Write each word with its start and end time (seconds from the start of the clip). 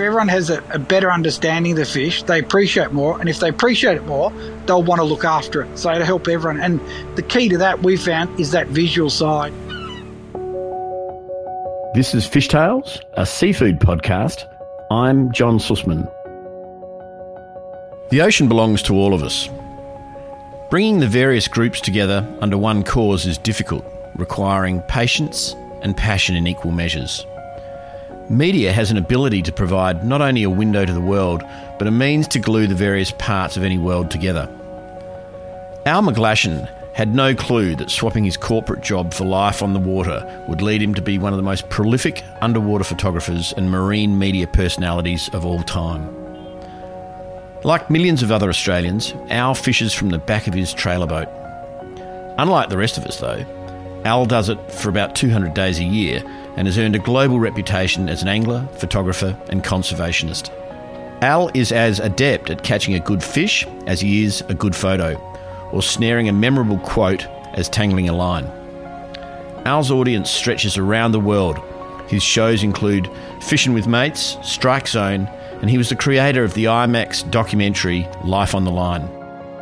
everyone 0.00 0.28
has 0.28 0.50
a, 0.50 0.62
a, 0.70 0.78
better 0.78 1.10
understanding 1.10 1.72
of 1.72 1.78
the 1.78 1.84
fish, 1.84 2.22
they 2.24 2.38
appreciate 2.38 2.92
more, 2.92 3.20
and 3.20 3.28
if 3.28 3.40
they 3.40 3.48
appreciate 3.48 3.96
it 3.96 4.04
more, 4.04 4.32
they'll 4.66 4.82
want 4.82 5.00
to 5.00 5.04
look 5.04 5.24
after 5.24 5.62
it. 5.62 5.78
So 5.78 5.92
to 5.92 6.04
help 6.04 6.26
everyone, 6.26 6.60
and 6.60 6.80
the 7.16 7.22
key 7.22 7.48
to 7.50 7.58
that 7.58 7.82
we 7.82 7.96
found 7.96 8.40
is 8.40 8.50
that 8.52 8.68
visual 8.68 9.10
side. 9.10 9.52
This 11.94 12.14
is 12.14 12.26
Fish 12.26 12.48
Tales, 12.48 13.00
a 13.14 13.26
seafood 13.26 13.80
podcast. 13.80 14.44
I'm 14.90 15.32
John 15.32 15.58
Sussman. 15.58 16.10
The 18.10 18.22
ocean 18.22 18.48
belongs 18.48 18.82
to 18.84 18.94
all 18.94 19.14
of 19.14 19.22
us. 19.22 19.48
Bringing 20.70 21.00
the 21.00 21.08
various 21.08 21.48
groups 21.48 21.80
together 21.80 22.26
under 22.40 22.56
one 22.56 22.84
cause 22.84 23.26
is 23.26 23.38
difficult, 23.38 23.84
requiring 24.16 24.82
patience 24.82 25.54
and 25.82 25.96
passion 25.96 26.36
in 26.36 26.46
equal 26.46 26.70
measures. 26.70 27.26
Media 28.30 28.72
has 28.72 28.92
an 28.92 28.96
ability 28.96 29.42
to 29.42 29.50
provide 29.50 30.06
not 30.06 30.22
only 30.22 30.44
a 30.44 30.50
window 30.50 30.84
to 30.84 30.92
the 30.92 31.00
world, 31.00 31.42
but 31.80 31.88
a 31.88 31.90
means 31.90 32.28
to 32.28 32.38
glue 32.38 32.68
the 32.68 32.76
various 32.76 33.10
parts 33.10 33.56
of 33.56 33.64
any 33.64 33.76
world 33.76 34.08
together. 34.08 34.48
Al 35.84 36.00
McGlashan 36.00 36.70
had 36.94 37.12
no 37.12 37.34
clue 37.34 37.74
that 37.74 37.90
swapping 37.90 38.24
his 38.24 38.36
corporate 38.36 38.84
job 38.84 39.12
for 39.12 39.24
life 39.24 39.64
on 39.64 39.72
the 39.72 39.80
water 39.80 40.44
would 40.48 40.62
lead 40.62 40.80
him 40.80 40.94
to 40.94 41.02
be 41.02 41.18
one 41.18 41.32
of 41.32 41.38
the 41.38 41.42
most 41.42 41.68
prolific 41.70 42.22
underwater 42.40 42.84
photographers 42.84 43.52
and 43.56 43.68
marine 43.68 44.16
media 44.16 44.46
personalities 44.46 45.28
of 45.32 45.44
all 45.44 45.64
time. 45.64 46.08
Like 47.64 47.90
millions 47.90 48.22
of 48.22 48.30
other 48.30 48.48
Australians, 48.48 49.12
Al 49.30 49.56
fishes 49.56 49.92
from 49.92 50.10
the 50.10 50.18
back 50.18 50.46
of 50.46 50.54
his 50.54 50.72
trailer 50.72 51.06
boat. 51.06 51.28
Unlike 52.38 52.68
the 52.68 52.78
rest 52.78 52.96
of 52.96 53.04
us, 53.06 53.18
though, 53.18 53.44
Al 54.04 54.24
does 54.24 54.48
it 54.48 54.58
for 54.72 54.88
about 54.88 55.14
200 55.14 55.52
days 55.52 55.78
a 55.78 55.84
year 55.84 56.22
and 56.56 56.66
has 56.66 56.78
earned 56.78 56.96
a 56.96 57.00
global 57.00 57.38
reputation 57.38 58.08
as 58.08 58.22
an 58.22 58.28
angler, 58.28 58.66
photographer, 58.78 59.38
and 59.48 59.62
conservationist. 59.62 60.50
Al 61.22 61.50
is 61.52 61.70
as 61.70 62.00
adept 62.00 62.48
at 62.48 62.62
catching 62.62 62.94
a 62.94 63.00
good 63.00 63.22
fish 63.22 63.66
as 63.86 64.00
he 64.00 64.24
is 64.24 64.40
a 64.48 64.54
good 64.54 64.74
photo, 64.74 65.16
or 65.70 65.82
snaring 65.82 66.28
a 66.28 66.32
memorable 66.32 66.78
quote 66.78 67.26
as 67.52 67.68
tangling 67.68 68.08
a 68.08 68.12
line. 68.12 68.46
Al's 69.66 69.90
audience 69.90 70.30
stretches 70.30 70.78
around 70.78 71.12
the 71.12 71.20
world. 71.20 71.58
His 72.08 72.22
shows 72.22 72.62
include 72.62 73.10
Fishing 73.42 73.74
with 73.74 73.86
Mates, 73.86 74.38
Strike 74.42 74.88
Zone, 74.88 75.28
and 75.60 75.68
he 75.68 75.76
was 75.76 75.90
the 75.90 75.96
creator 75.96 76.42
of 76.42 76.54
the 76.54 76.64
IMAX 76.64 77.30
documentary 77.30 78.08
Life 78.24 78.54
on 78.54 78.64
the 78.64 78.70
Line. 78.70 79.06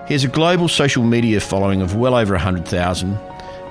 He 0.06 0.14
has 0.14 0.22
a 0.22 0.28
global 0.28 0.68
social 0.68 1.02
media 1.02 1.40
following 1.40 1.82
of 1.82 1.96
well 1.96 2.14
over 2.14 2.34
100,000 2.34 3.18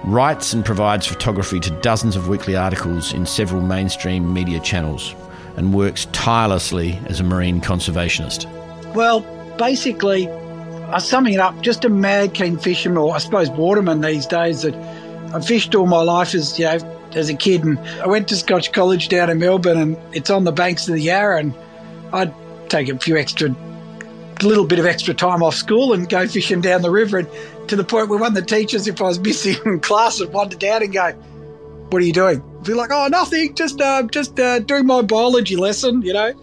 writes 0.06 0.54
and 0.54 0.64
provides 0.64 1.06
photography 1.06 1.60
to 1.60 1.70
dozens 1.82 2.16
of 2.16 2.28
weekly 2.28 2.56
articles 2.56 3.14
in 3.14 3.26
several 3.26 3.62
mainstream 3.62 4.34
media 4.34 4.60
channels, 4.60 5.16
and 5.56 5.74
works 5.74 6.08
tirelessly 6.12 7.00
as 7.08 7.20
a 7.20 7.24
marine 7.24 7.60
conservationist. 7.62 8.46
Well, 8.94 9.22
basically, 9.58 10.28
uh, 10.28 11.00
summing 11.00 11.34
it 11.34 11.40
up, 11.40 11.60
just 11.62 11.84
a 11.84 11.90
mad 11.90 12.34
keen 12.34 12.58
fisherman, 12.58 12.98
or 12.98 13.16
I 13.16 13.18
suppose 13.18 13.50
waterman 13.50 14.02
these 14.02 14.26
days. 14.26 14.62
That 14.62 14.76
I 15.34 15.42
fished 15.42 15.76
all 15.76 15.88
my 15.88 16.02
life 16.02 16.34
as 16.34 16.58
you 16.58 16.66
know 16.66 16.80
as 17.14 17.30
a 17.30 17.34
kid, 17.34 17.64
and 17.64 17.80
I 18.02 18.08
went 18.08 18.28
to 18.30 18.36
Scotch 18.36 18.72
College 18.72 19.10
down 19.10 19.30
in 19.30 19.40
Melbourne, 19.40 19.78
and 19.78 19.98
it's 20.14 20.30
on 20.30 20.44
the 20.44 20.52
banks 20.52 20.88
of 20.88 20.94
the 20.94 21.02
Yarra, 21.02 21.40
and 21.40 21.54
I'd 22.14 22.34
take 22.70 22.90
a 22.90 22.98
few 22.98 23.18
extra, 23.18 23.50
little 24.44 24.66
bit 24.66 24.80
of 24.80 24.86
extra 24.86 25.14
time 25.14 25.44
off 25.44 25.56
school 25.56 25.94
and 25.94 26.08
go 26.08 26.28
fishing 26.28 26.62
down 26.62 26.82
the 26.82 26.92
river, 26.92 27.20
and 27.20 27.30
to 27.70 27.76
the 27.76 27.84
point 27.84 28.10
where 28.10 28.20
one 28.20 28.30
of 28.30 28.36
the 28.36 28.42
teachers, 28.42 28.88
if 28.88 29.02
I 29.02 29.06
was 29.06 29.20
missing 29.30 29.80
class, 29.80 30.20
would 30.20 30.34
wander 30.34 30.58
down 30.58 30.84
and 30.84 30.94
go, 30.94 31.12
"What 31.90 32.02
are 32.02 32.06
you 32.06 32.14
doing?" 32.14 32.44
I'd 32.60 32.64
be 32.66 32.74
like, 32.74 32.92
"Oh, 32.92 33.08
nothing. 33.08 33.56
Just, 33.56 33.82
uh, 33.82 34.04
just 34.04 34.40
uh, 34.40 34.60
doing 34.60 34.86
my 34.86 35.02
biology 35.02 35.56
lesson," 35.56 36.02
you 36.02 36.14
know. 36.14 36.34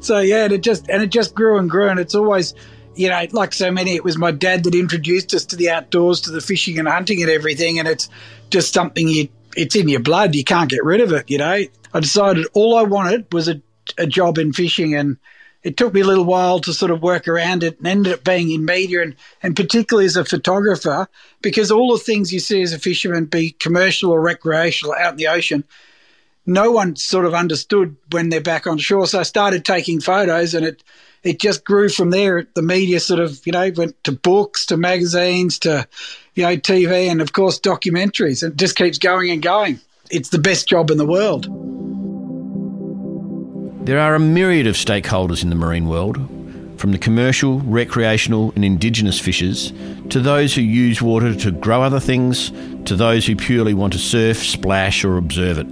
So 0.00 0.18
yeah, 0.18 0.44
and 0.44 0.52
it 0.52 0.62
just 0.62 0.88
and 0.88 1.02
it 1.02 1.10
just 1.10 1.34
grew 1.34 1.58
and 1.58 1.68
grew, 1.68 1.88
and 1.88 2.00
it's 2.00 2.14
always, 2.14 2.54
you 2.94 3.08
know, 3.08 3.26
like 3.32 3.52
so 3.52 3.70
many, 3.70 3.94
it 3.94 4.04
was 4.04 4.16
my 4.16 4.30
dad 4.30 4.64
that 4.64 4.74
introduced 4.74 5.34
us 5.34 5.44
to 5.46 5.56
the 5.56 5.70
outdoors, 5.70 6.22
to 6.22 6.30
the 6.30 6.40
fishing 6.40 6.78
and 6.78 6.88
hunting 6.88 7.22
and 7.22 7.30
everything, 7.30 7.78
and 7.78 7.86
it's 7.86 8.08
just 8.50 8.72
something 8.72 9.08
you, 9.08 9.28
it's 9.56 9.76
in 9.76 9.88
your 9.88 10.00
blood. 10.00 10.34
You 10.34 10.44
can't 10.44 10.70
get 10.70 10.84
rid 10.84 11.00
of 11.00 11.12
it, 11.12 11.30
you 11.30 11.38
know. 11.38 11.62
I 11.92 12.00
decided 12.00 12.46
all 12.54 12.76
I 12.76 12.82
wanted 12.82 13.32
was 13.32 13.48
a, 13.48 13.60
a 13.98 14.06
job 14.06 14.38
in 14.38 14.52
fishing, 14.52 14.94
and 14.94 15.18
it 15.62 15.76
took 15.76 15.92
me 15.92 16.00
a 16.00 16.06
little 16.06 16.24
while 16.24 16.58
to 16.60 16.72
sort 16.72 16.90
of 16.90 17.02
work 17.02 17.28
around 17.28 17.62
it 17.62 17.78
and 17.78 17.86
ended 17.86 18.12
up 18.12 18.24
being 18.24 18.50
in 18.50 18.64
media 18.64 19.02
and, 19.02 19.14
and 19.42 19.54
particularly 19.54 20.06
as 20.06 20.16
a 20.16 20.24
photographer 20.24 21.08
because 21.42 21.70
all 21.70 21.92
the 21.92 22.02
things 22.02 22.32
you 22.32 22.40
see 22.40 22.62
as 22.62 22.72
a 22.72 22.78
fisherman 22.78 23.26
be 23.26 23.50
commercial 23.52 24.10
or 24.10 24.20
recreational 24.20 24.94
out 24.94 25.12
in 25.12 25.16
the 25.16 25.28
ocean 25.28 25.64
no 26.46 26.70
one 26.70 26.96
sort 26.96 27.26
of 27.26 27.34
understood 27.34 27.96
when 28.10 28.28
they're 28.28 28.40
back 28.40 28.66
on 28.66 28.78
shore. 28.78 29.06
So 29.06 29.20
i 29.20 29.22
started 29.22 29.64
taking 29.64 30.00
photos 30.00 30.54
and 30.54 30.66
it 30.66 30.82
it 31.22 31.38
just 31.38 31.66
grew 31.66 31.90
from 31.90 32.10
there. 32.10 32.46
The 32.54 32.62
media 32.62 32.98
sort 32.98 33.20
of 33.20 33.46
you 33.46 33.52
know 33.52 33.70
went 33.76 34.02
to 34.04 34.12
books 34.12 34.66
to 34.66 34.76
magazines 34.76 35.58
to 35.60 35.86
you 36.34 36.42
know 36.42 36.56
tv 36.56 37.10
and 37.10 37.20
of 37.20 37.32
course 37.32 37.60
documentaries. 37.60 38.42
It 38.42 38.56
just 38.56 38.76
keeps 38.76 38.98
going 38.98 39.30
and 39.30 39.42
going. 39.42 39.80
It's 40.10 40.30
the 40.30 40.38
best 40.38 40.68
job 40.68 40.90
in 40.90 40.98
the 40.98 41.06
world 41.06 41.46
there 43.82 43.98
are 43.98 44.14
a 44.14 44.20
myriad 44.20 44.66
of 44.66 44.74
stakeholders 44.74 45.42
in 45.42 45.48
the 45.48 45.56
marine 45.56 45.88
world, 45.88 46.18
from 46.78 46.92
the 46.92 46.98
commercial, 46.98 47.60
recreational, 47.60 48.52
and 48.54 48.64
indigenous 48.64 49.18
fishers 49.18 49.72
to 50.10 50.20
those 50.20 50.54
who 50.54 50.60
use 50.60 51.00
water 51.00 51.34
to 51.34 51.50
grow 51.50 51.82
other 51.82 52.00
things 52.00 52.50
to 52.84 52.94
those 52.94 53.26
who 53.26 53.34
purely 53.34 53.72
want 53.72 53.92
to 53.92 53.98
surf, 53.98 54.38
splash, 54.38 55.04
or 55.04 55.16
observe 55.16 55.58
it. 55.58 55.66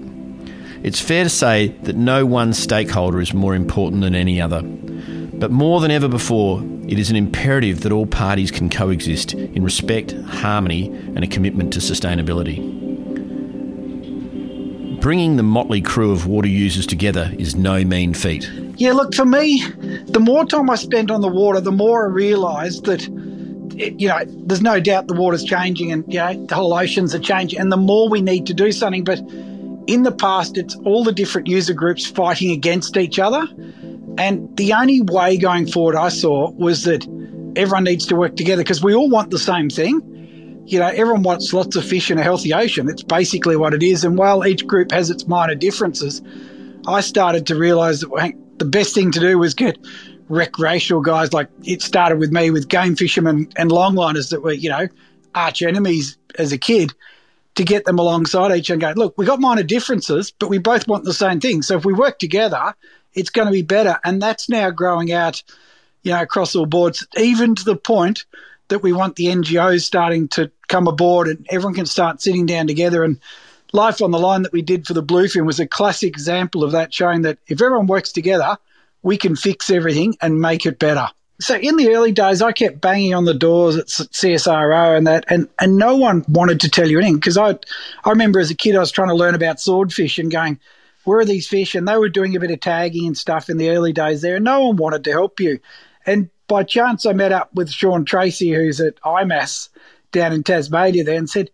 It's 0.83 1.01
fair 1.01 1.25
to 1.25 1.31
say 1.31 1.69
that 1.83 1.97
no 1.97 2.25
one 2.25 2.53
stakeholder 2.55 3.21
is 3.21 3.35
more 3.35 3.55
important 3.55 4.03
than 4.03 4.15
any 4.15 4.41
other. 4.41 4.63
But 4.63 5.51
more 5.51 5.81
than 5.81 5.91
ever 5.91 6.09
before, 6.09 6.63
it 6.87 6.99
is 6.99 7.11
an 7.11 7.17
imperative 7.17 7.83
that 7.83 7.93
all 7.93 8.07
parties 8.07 8.51
can 8.51 8.71
coexist 8.71 9.35
in 9.35 9.63
respect, 9.63 10.13
harmony, 10.27 10.87
and 10.87 11.23
a 11.23 11.27
commitment 11.27 11.73
to 11.75 11.81
sustainability. 11.81 12.78
Bringing 15.00 15.36
the 15.36 15.44
motley 15.44 15.81
crew 15.81 16.10
of 16.10 16.26
water 16.26 16.48
users 16.48 16.84
together 16.84 17.32
is 17.38 17.54
no 17.54 17.84
mean 17.84 18.14
feat. 18.14 18.50
Yeah, 18.76 18.92
look, 18.92 19.14
for 19.14 19.25
me, 19.25 19.62
the 20.06 20.19
more 20.20 20.44
time 20.44 20.69
I 20.69 20.75
spent 20.75 21.10
on 21.10 21.20
the 21.20 21.28
water, 21.28 21.60
the 21.60 21.70
more 21.70 22.04
I 22.04 22.09
realised 22.09 22.84
that, 22.86 23.06
you 23.76 24.09
know, 24.09 24.19
there's 24.26 24.60
no 24.60 24.81
doubt 24.81 25.06
the 25.06 25.14
water's 25.14 25.44
changing 25.44 25.92
and, 25.92 26.04
you 26.12 26.19
know, 26.19 26.47
the 26.47 26.54
whole 26.56 26.75
oceans 26.75 27.14
are 27.14 27.20
changing, 27.20 27.60
and 27.60 27.70
the 27.70 27.76
more 27.76 28.09
we 28.09 28.20
need 28.20 28.47
to 28.47 28.54
do 28.54 28.72
something. 28.72 29.04
But 29.04 29.20
in 29.86 30.03
the 30.03 30.12
past, 30.12 30.59
it's 30.59 30.75
all 30.84 31.04
the 31.04 31.12
different 31.12 31.47
user 31.47 31.75
groups 31.75 32.04
fighting 32.04 32.50
against 32.50 32.97
each 32.97 33.20
other. 33.20 33.47
And 34.19 34.56
the 34.56 34.72
only 34.72 35.00
way 35.00 35.36
going 35.36 35.69
forward 35.69 35.94
I 35.94 36.09
saw 36.09 36.50
was 36.50 36.82
that 36.84 37.06
everyone 37.54 37.84
needs 37.84 38.04
to 38.06 38.16
work 38.16 38.34
together 38.34 38.62
because 38.62 38.82
we 38.82 38.94
all 38.94 39.09
want 39.09 39.30
the 39.30 39.38
same 39.38 39.70
thing 39.70 40.03
you 40.69 40.79
know, 40.79 40.89
everyone 40.89 41.23
wants 41.23 41.53
lots 41.53 41.77
of 41.77 41.84
fish 41.84 42.11
in 42.11 42.19
a 42.19 42.23
healthy 42.23 42.53
ocean. 42.53 42.89
It's 42.89 43.03
basically 43.03 43.56
what 43.56 43.73
it 43.73 43.83
is. 43.83 44.05
And 44.05 44.19
while 44.19 44.47
each 44.47 44.67
group 44.67 44.93
has 44.93 45.11
its 45.11 45.27
minor 45.27 45.55
differences, 45.55 46.21
I 46.87 47.01
started 47.01 47.47
to 47.47 47.56
realize 47.56 48.01
that 48.01 48.34
the 48.59 48.65
best 48.65 48.95
thing 48.95 49.11
to 49.12 49.21
do 49.21 49.39
was 49.39 49.55
get 49.55 49.78
recreational 50.28 51.01
guys 51.01 51.33
like 51.33 51.49
it 51.65 51.81
started 51.81 52.19
with 52.19 52.31
me 52.31 52.51
with 52.51 52.69
game 52.69 52.97
fishermen 52.97 53.49
and 53.57 53.71
longliners 53.71 54.31
that 54.31 54.43
were, 54.43 54.53
you 54.53 54.69
know, 54.69 54.89
arch 55.34 55.62
enemies 55.62 56.19
as 56.39 56.53
a 56.53 56.59
kid 56.59 56.93
to 57.55 57.65
get 57.65 57.87
them 57.87 57.99
alongside 57.99 58.55
each 58.55 58.71
other 58.71 58.87
and 58.87 58.97
go, 58.97 59.05
look, 59.05 59.17
we 59.17 59.25
got 59.25 59.41
minor 59.41 59.62
differences, 59.62 60.31
but 60.31 60.51
we 60.51 60.59
both 60.59 60.87
want 60.87 61.05
the 61.05 61.15
same 61.15 61.41
thing. 61.41 61.62
So 61.62 61.77
if 61.77 61.84
we 61.84 61.95
work 61.95 62.19
together, 62.19 62.75
it's 63.15 63.31
going 63.31 63.47
to 63.47 63.53
be 63.53 63.62
better. 63.62 63.99
And 64.05 64.21
that's 64.21 64.49
now 64.49 64.71
growing 64.71 65.12
out, 65.12 65.43
you 66.03 66.12
know, 66.12 66.21
across 66.21 66.55
all 66.55 66.67
boards, 66.67 67.07
even 67.17 67.55
to 67.55 67.65
the 67.65 67.77
point 67.77 68.27
that 68.69 68.83
we 68.83 68.93
want 68.93 69.17
the 69.17 69.27
NGOs 69.27 69.83
starting 69.83 70.29
to 70.29 70.51
come 70.69 70.87
aboard 70.87 71.29
and 71.29 71.47
everyone 71.51 71.75
can 71.75 71.87
start 71.87 72.23
sitting 72.23 72.47
down 72.47 72.67
together. 72.67 73.03
And 73.03 73.19
Life 73.73 74.01
on 74.01 74.11
the 74.11 74.19
Line 74.19 74.43
that 74.43 74.53
we 74.53 74.62
did 74.62 74.87
for 74.87 74.95
the 74.95 75.03
Bluefin 75.03 75.47
was 75.47 75.61
a 75.61 75.67
classic 75.67 76.09
example 76.09 76.65
of 76.65 76.73
that, 76.73 76.93
showing 76.93 77.23
that 77.23 77.39
if 77.47 77.61
everyone 77.61 77.87
works 77.87 78.12
together, 78.12 78.57
we 79.03 79.17
can 79.17 79.37
fix 79.37 79.71
everything 79.71 80.16
and 80.21 80.41
make 80.41 80.66
it 80.66 80.78
better. 80.78 81.09
So 81.41 81.54
in 81.54 81.77
the 81.77 81.95
early 81.95 82.10
days, 82.10 82.42
I 82.42 82.51
kept 82.51 82.81
banging 82.81 83.15
on 83.15 83.25
the 83.25 83.34
doors 83.34 83.77
at 83.77 83.87
CSIRO 83.87 84.97
and 84.97 85.07
that, 85.07 85.25
and, 85.28 85.48
and 85.60 85.77
no 85.77 85.97
one 85.97 86.25
wanted 86.28 86.60
to 86.60 86.71
tell 86.71 86.89
you 86.89 86.98
anything 86.98 87.15
because 87.15 87.39
I, 87.39 87.51
I 88.04 88.10
remember 88.10 88.41
as 88.41 88.51
a 88.51 88.57
kid 88.57 88.75
I 88.75 88.81
was 88.81 88.91
trying 88.91 89.09
to 89.09 89.15
learn 89.15 89.37
about 89.37 89.60
swordfish 89.60 90.19
and 90.19 90.33
going, 90.33 90.59
where 91.04 91.21
are 91.21 91.25
these 91.25 91.47
fish? 91.47 91.77
And 91.77 91.87
they 91.87 91.97
were 91.97 92.09
doing 92.09 92.34
a 92.34 92.41
bit 92.41 92.51
of 92.51 92.60
tagging 92.60 93.07
and 93.07 93.16
stuff 93.16 93.48
in 93.48 93.57
the 93.57 93.71
early 93.71 93.92
days 93.92 94.21
there, 94.21 94.37
and 94.37 94.45
no 94.45 94.66
one 94.66 94.77
wanted 94.77 95.04
to 95.04 95.13
help 95.13 95.39
you. 95.39 95.60
And 96.04 96.28
by 96.48 96.65
chance, 96.65 97.06
I 97.06 97.12
met 97.12 97.33
up 97.33 97.54
with 97.54 97.71
Sean 97.71 98.04
Tracey, 98.04 98.53
who's 98.53 98.80
at 98.80 99.00
IMAS 99.03 99.68
down 100.12 100.33
in 100.33 100.42
Tasmania 100.42 101.04
there, 101.04 101.18
and 101.18 101.28
said, 101.28 101.50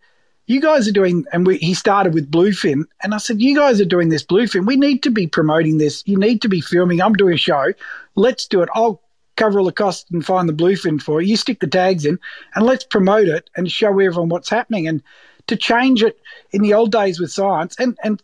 you 0.47 0.61
guys 0.61 0.87
are 0.87 0.93
doing, 0.93 1.25
and 1.33 1.47
we, 1.47 1.57
he 1.59 1.73
started 1.75 2.13
with 2.13 2.31
Bluefin. 2.31 2.85
And 3.03 3.15
I 3.15 3.19
said, 3.19 3.41
You 3.41 3.57
guys 3.57 3.81
are 3.81 3.87
doing 3.87 4.11
this 4.11 4.25
Bluefin. 4.25 4.67
We 4.67 4.77
need 4.77 5.03
to 5.05 5.11
be 5.11 5.27
promoting 5.27 5.79
this. 5.79 6.03
You 6.07 6.19
need 6.19 6.43
to 6.43 6.49
be 6.49 6.61
filming. 6.61 7.01
I'm 7.01 7.15
doing 7.15 7.35
a 7.35 7.39
show. 7.39 7.73
Let's 8.15 8.47
do 8.47 8.63
it. 8.63 8.69
I'll 8.75 9.01
cover 9.37 9.59
all 9.59 9.65
the 9.65 9.73
costs 9.73 10.11
and 10.11 10.25
find 10.25 10.49
the 10.49 10.53
Bluefin 10.53 11.01
for 11.01 11.21
you. 11.21 11.29
You 11.29 11.37
stick 11.37 11.61
the 11.61 11.67
tags 11.67 12.05
in 12.05 12.19
and 12.55 12.67
let's 12.67 12.85
promote 12.85 13.27
it 13.27 13.51
and 13.57 13.71
show 13.71 13.89
everyone 13.89 14.29
what's 14.29 14.51
happening. 14.51 14.87
And 14.87 15.03
to 15.47 15.57
change 15.57 16.03
it 16.03 16.21
in 16.53 16.63
the 16.63 16.75
old 16.75 16.93
days 16.93 17.21
with 17.21 17.33
science, 17.33 17.77
and, 17.79 17.99
and 18.03 18.23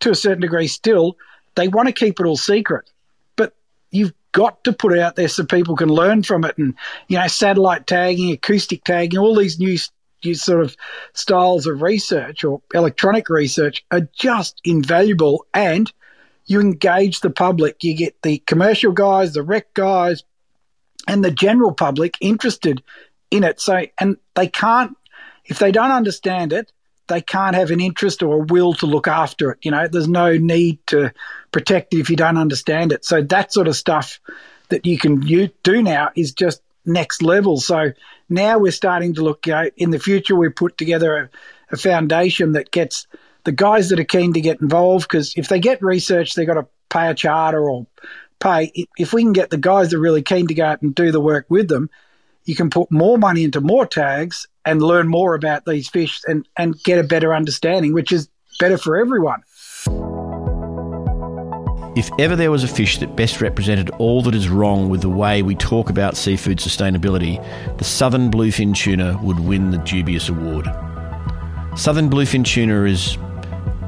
to 0.00 0.10
a 0.10 0.14
certain 0.14 0.40
degree 0.40 0.66
still, 0.66 1.16
they 1.54 1.68
want 1.68 1.88
to 1.88 1.92
keep 1.92 2.20
it 2.20 2.26
all 2.26 2.36
secret. 2.36 2.90
But 3.36 3.54
you've 3.90 4.12
got 4.34 4.64
to 4.64 4.72
put 4.72 4.98
out 4.98 5.14
there 5.14 5.28
so 5.28 5.44
people 5.44 5.76
can 5.76 5.88
learn 5.88 6.22
from 6.24 6.44
it. 6.44 6.58
And, 6.58 6.74
you 7.08 7.16
know, 7.16 7.26
satellite 7.28 7.86
tagging, 7.86 8.32
acoustic 8.32 8.84
tagging, 8.84 9.18
all 9.18 9.34
these 9.34 9.58
new, 9.58 9.78
sort 10.34 10.62
of 10.62 10.76
styles 11.12 11.66
of 11.66 11.82
research 11.82 12.44
or 12.44 12.62
electronic 12.72 13.28
research 13.28 13.84
are 13.90 14.08
just 14.18 14.60
invaluable. 14.64 15.46
And 15.54 15.90
you 16.46 16.60
engage 16.60 17.20
the 17.20 17.30
public. 17.30 17.84
You 17.84 17.94
get 17.94 18.20
the 18.22 18.38
commercial 18.38 18.92
guys, 18.92 19.34
the 19.34 19.42
rec 19.42 19.72
guys, 19.72 20.24
and 21.06 21.24
the 21.24 21.30
general 21.30 21.72
public 21.72 22.16
interested 22.20 22.82
in 23.30 23.44
it. 23.44 23.60
So, 23.60 23.86
and 23.98 24.16
they 24.34 24.48
can't, 24.48 24.96
if 25.44 25.58
they 25.58 25.70
don't 25.70 25.90
understand 25.92 26.52
it, 26.52 26.72
they 27.06 27.20
can't 27.20 27.54
have 27.54 27.70
an 27.70 27.80
interest 27.80 28.22
or 28.22 28.36
a 28.36 28.44
will 28.46 28.74
to 28.74 28.86
look 28.86 29.08
after 29.08 29.50
it. 29.52 29.58
You 29.62 29.70
know, 29.70 29.88
there's 29.88 30.08
no 30.08 30.36
need 30.36 30.84
to 30.88 31.12
protect 31.52 31.94
it 31.94 32.00
if 32.00 32.10
you 32.10 32.16
don't 32.16 32.38
understand 32.38 32.92
it. 32.92 33.04
So 33.04 33.22
that 33.22 33.52
sort 33.52 33.68
of 33.68 33.76
stuff 33.76 34.20
that 34.68 34.86
you 34.86 34.98
can 34.98 35.22
you 35.22 35.50
do 35.62 35.82
now 35.82 36.10
is 36.16 36.32
just 36.32 36.62
next 36.86 37.22
level. 37.22 37.58
So 37.58 37.92
now 38.28 38.58
we're 38.58 38.72
starting 38.72 39.14
to 39.14 39.22
look, 39.22 39.46
you 39.46 39.52
know, 39.52 39.70
in 39.76 39.90
the 39.90 39.98
future 39.98 40.34
we 40.34 40.48
put 40.48 40.78
together 40.78 41.16
a, 41.16 41.74
a 41.74 41.76
foundation 41.76 42.52
that 42.52 42.70
gets 42.70 43.06
the 43.44 43.52
guys 43.52 43.90
that 43.90 44.00
are 44.00 44.04
keen 44.04 44.32
to 44.32 44.40
get 44.40 44.60
involved 44.60 45.06
because 45.06 45.34
if 45.36 45.48
they 45.48 45.60
get 45.60 45.82
research, 45.82 46.34
they've 46.34 46.46
got 46.46 46.54
to 46.54 46.66
pay 46.88 47.08
a 47.08 47.14
charter 47.14 47.68
or 47.68 47.86
pay. 48.40 48.72
If 48.96 49.12
we 49.12 49.22
can 49.22 49.34
get 49.34 49.50
the 49.50 49.58
guys 49.58 49.90
that 49.90 49.98
are 49.98 50.00
really 50.00 50.22
keen 50.22 50.46
to 50.46 50.54
go 50.54 50.64
out 50.64 50.82
and 50.82 50.94
do 50.94 51.12
the 51.12 51.20
work 51.20 51.46
with 51.48 51.68
them, 51.68 51.90
you 52.44 52.54
can 52.54 52.70
put 52.70 52.90
more 52.90 53.18
money 53.18 53.44
into 53.44 53.60
more 53.60 53.86
tags 53.86 54.48
and 54.64 54.82
learn 54.82 55.08
more 55.08 55.34
about 55.34 55.64
these 55.64 55.88
fish 55.88 56.20
and, 56.26 56.46
and 56.56 56.82
get 56.82 56.98
a 56.98 57.04
better 57.04 57.34
understanding, 57.34 57.92
which 57.92 58.12
is 58.12 58.28
better 58.60 58.78
for 58.78 58.96
everyone. 58.96 59.42
If 61.96 62.10
ever 62.18 62.34
there 62.34 62.50
was 62.50 62.64
a 62.64 62.68
fish 62.68 62.98
that 62.98 63.14
best 63.14 63.40
represented 63.40 63.88
all 63.98 64.20
that 64.22 64.34
is 64.34 64.48
wrong 64.48 64.88
with 64.88 65.00
the 65.00 65.08
way 65.08 65.42
we 65.42 65.54
talk 65.54 65.90
about 65.90 66.16
seafood 66.16 66.58
sustainability, 66.58 67.38
the 67.78 67.84
southern 67.84 68.32
bluefin 68.32 68.74
tuna 68.74 69.16
would 69.22 69.38
win 69.38 69.70
the 69.70 69.78
dubious 69.78 70.28
award. 70.28 70.66
Southern 71.76 72.10
bluefin 72.10 72.44
tuna 72.44 72.82
is 72.84 73.16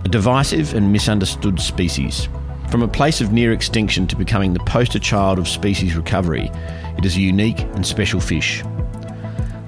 a 0.05 0.09
divisive 0.09 0.73
and 0.75 0.93
misunderstood 0.93 1.59
species. 1.61 2.29
From 2.71 2.83
a 2.83 2.89
place 2.89 3.21
of 3.21 3.33
near 3.33 3.53
extinction 3.53 4.07
to 4.07 4.15
becoming 4.15 4.53
the 4.53 4.61
poster 4.61 5.01
child 5.01 5.41
of 5.41 5.49
species 5.49 5.97
recovery, 5.97 6.49
it 6.99 7.05
is 7.05 7.17
a 7.17 7.21
unique 7.21 7.61
and 7.61 7.85
special 7.85 8.21
fish. 8.21 8.63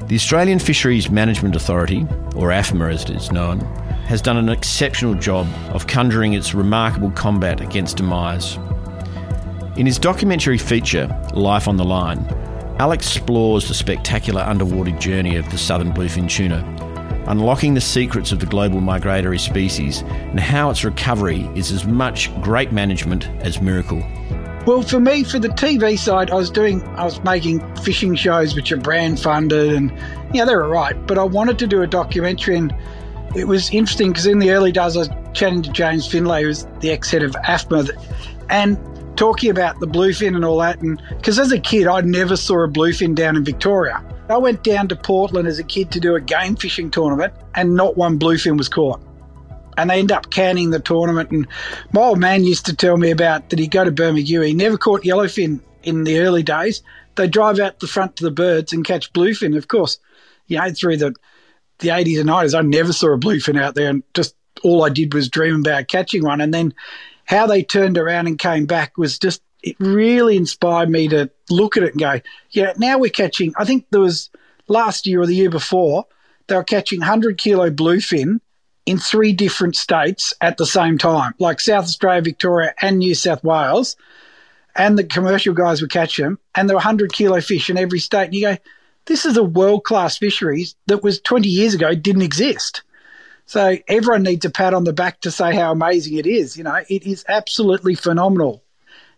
The 0.08 0.16
Australian 0.16 0.58
Fisheries 0.58 1.10
Management 1.10 1.55
Authority, 1.55 2.06
or 2.34 2.49
AFMA 2.49 2.94
as 2.94 3.02
it 3.05 3.10
is 3.10 3.31
known, 3.31 3.60
has 4.06 4.22
done 4.22 4.38
an 4.38 4.49
exceptional 4.49 5.12
job 5.12 5.46
of 5.75 5.87
conjuring 5.87 6.32
its 6.32 6.55
remarkable 6.55 7.10
combat 7.10 7.60
against 7.60 7.99
demise. 7.99 8.56
In 9.76 9.84
his 9.84 9.99
documentary 9.99 10.56
feature, 10.56 11.08
Life 11.34 11.69
on 11.69 11.76
the 11.76 11.84
Line, 11.84 12.25
Alex 12.78 13.16
explores 13.16 13.69
the 13.69 13.75
spectacular 13.75 14.40
underwater 14.40 14.93
journey 14.93 15.37
of 15.37 15.46
the 15.50 15.58
southern 15.58 15.93
bluefin 15.93 16.26
tuna, 16.26 16.64
unlocking 17.26 17.75
the 17.75 17.81
secrets 17.82 18.32
of 18.32 18.40
the 18.40 18.46
global 18.46 18.81
migratory 18.81 19.38
species 19.38 20.00
and 20.00 20.40
how 20.40 20.70
its 20.70 20.87
recovery 20.87 21.46
is 21.54 21.70
as 21.70 21.84
much 21.84 22.34
great 22.40 22.72
management 22.72 23.26
as 23.43 23.61
miracle. 23.61 24.02
Well, 24.66 24.82
for 24.82 25.00
me, 25.00 25.25
for 25.25 25.38
the 25.38 25.49
TV 25.49 25.99
side, 25.99 26.31
I 26.31 26.34
was 26.34 26.50
doing, 26.50 26.82
I 26.88 27.05
was 27.05 27.22
making 27.25 27.60
fishing 27.76 28.14
shows 28.14 28.55
which 28.55 28.70
are 28.70 28.76
brand 28.76 29.19
funded, 29.19 29.72
and 29.72 29.90
yeah, 30.34 30.44
they 30.44 30.55
were 30.55 30.69
right. 30.69 30.94
But 31.06 31.16
I 31.16 31.25
wanted 31.25 31.58
to 31.60 31.66
do 31.66 31.81
a 31.81 31.87
documentary, 31.87 32.56
and 32.56 32.75
it 33.34 33.46
was 33.46 33.70
interesting 33.70 34.10
because 34.10 34.26
in 34.26 34.40
the 34.40 34.50
early 34.50 34.70
days, 34.70 34.96
I 34.96 35.00
was 35.00 35.10
chatting 35.32 35.62
to 35.62 35.72
James 35.72 36.06
Findlay, 36.06 36.43
who's 36.43 36.66
the 36.81 36.90
ex 36.90 37.10
head 37.10 37.22
of 37.22 37.32
AFMA, 37.46 37.90
and 38.50 38.78
talking 39.16 39.50
about 39.50 39.81
the 39.81 39.87
bluefin 39.87 40.37
and 40.37 40.44
all 40.44 40.58
that. 40.58 40.81
And 40.81 41.00
because 41.08 41.38
as 41.38 41.50
a 41.50 41.58
kid, 41.58 41.87
I 41.87 42.02
never 42.02 42.37
saw 42.37 42.64
a 42.64 42.69
bluefin 42.69 43.14
down 43.14 43.37
in 43.37 43.44
Victoria. 43.44 44.04
I 44.28 44.37
went 44.37 44.64
down 44.64 44.88
to 44.88 44.96
Portland 44.96 45.49
as 45.49 45.58
a 45.58 45.64
kid 45.64 45.90
to 45.93 46.00
do 46.00 46.14
a 46.14 46.20
game 46.20 46.56
fishing 46.56 46.90
tournament, 46.90 47.32
and 47.54 47.75
not 47.75 47.96
one 47.96 48.19
bluefin 48.19 48.58
was 48.58 48.69
caught 48.69 49.00
and 49.78 49.88
they 49.88 50.00
end 50.00 50.12
up 50.12 50.30
canning 50.30 50.70
the 50.70 50.80
tournament. 50.80 51.30
And 51.30 51.46
my 51.92 52.02
old 52.02 52.19
man 52.19 52.44
used 52.44 52.66
to 52.66 52.76
tell 52.76 52.96
me 52.96 53.10
about 53.12 53.48
that 53.48 53.60
he'd 53.60 53.70
go 53.70 53.84
to 53.84 53.92
Bermagui. 53.92 54.48
He 54.48 54.52
never 54.52 54.76
caught 54.76 55.04
yellowfin 55.04 55.60
in 55.84 56.02
the 56.04 56.19
early 56.19 56.42
days. 56.42 56.82
They 57.14 57.28
drive 57.28 57.60
out 57.60 57.78
the 57.78 57.86
front 57.86 58.16
to 58.16 58.25
the 58.25 58.32
birds 58.32 58.72
and 58.72 58.84
catch 58.84 59.12
bluefin. 59.12 59.56
Of 59.56 59.69
course, 59.69 59.98
you 60.48 60.58
know, 60.58 60.70
through 60.72 60.98
the 60.98 61.14
the 61.78 61.88
80s 61.88 62.20
and 62.20 62.28
90s, 62.28 62.58
I 62.58 62.62
never 62.62 62.92
saw 62.92 63.14
a 63.14 63.19
bluefin 63.19 63.60
out 63.60 63.76
there, 63.76 63.88
and 63.88 64.02
just 64.12 64.34
all 64.64 64.84
I 64.84 64.88
did 64.88 65.14
was 65.14 65.28
dream 65.28 65.60
about 65.60 65.86
catching 65.86 66.25
one. 66.25 66.40
And 66.40 66.52
then 66.52 66.75
how 67.25 67.46
they 67.46 67.62
turned 67.62 67.96
around 67.96 68.26
and 68.26 68.36
came 68.36 68.66
back 68.66 68.98
was 68.98 69.16
just 69.16 69.40
it 69.62 69.76
really 69.78 70.36
inspired 70.36 70.90
me 70.90 71.06
to 71.08 71.30
look 71.50 71.76
at 71.76 71.84
it 71.84 71.92
and 71.92 72.00
go, 72.00 72.20
yeah, 72.50 72.72
now 72.78 72.98
we're 72.98 73.10
catching. 73.10 73.54
I 73.56 73.64
think 73.64 73.86
there 73.90 74.00
was 74.00 74.28
last 74.66 75.06
year 75.06 75.20
or 75.20 75.26
the 75.26 75.36
year 75.36 75.50
before 75.50 76.04
they 76.48 76.56
were 76.56 76.64
catching 76.64 76.98
100 76.98 77.38
kilo 77.38 77.70
bluefin 77.70 78.40
in 78.88 78.99
three 78.99 79.35
different 79.35 79.76
states 79.76 80.32
at 80.40 80.56
the 80.56 80.64
same 80.64 80.96
time, 80.96 81.35
like 81.38 81.61
South 81.61 81.85
Australia, 81.85 82.23
Victoria, 82.23 82.75
and 82.81 82.99
New 82.99 83.14
South 83.14 83.44
Wales. 83.44 83.96
And 84.75 84.96
the 84.96 85.05
commercial 85.05 85.52
guys 85.52 85.82
would 85.82 85.90
catch 85.90 86.17
them, 86.17 86.38
and 86.55 86.69
there 86.69 86.75
were 86.75 86.79
100 86.79 87.12
kilo 87.12 87.43
fish 87.43 87.69
in 87.69 87.76
every 87.76 87.99
state. 87.99 88.25
And 88.25 88.35
you 88.35 88.40
go, 88.40 88.56
this 89.05 89.26
is 89.26 89.37
a 89.37 89.44
world 89.44 89.85
class 89.85 90.17
fisheries 90.17 90.75
that 90.87 91.02
was 91.02 91.20
20 91.20 91.50
years 91.50 91.75
ago 91.75 91.94
didn't 91.94 92.23
exist. 92.23 92.81
So 93.44 93.76
everyone 93.88 94.23
needs 94.23 94.46
a 94.46 94.50
pat 94.50 94.73
on 94.73 94.85
the 94.85 94.94
back 94.94 95.20
to 95.20 95.31
say 95.31 95.55
how 95.55 95.70
amazing 95.70 96.17
it 96.17 96.26
is. 96.26 96.56
You 96.56 96.64
know, 96.64 96.81
it 96.88 97.06
is 97.06 97.26
absolutely 97.29 97.94
phenomenal. 97.94 98.62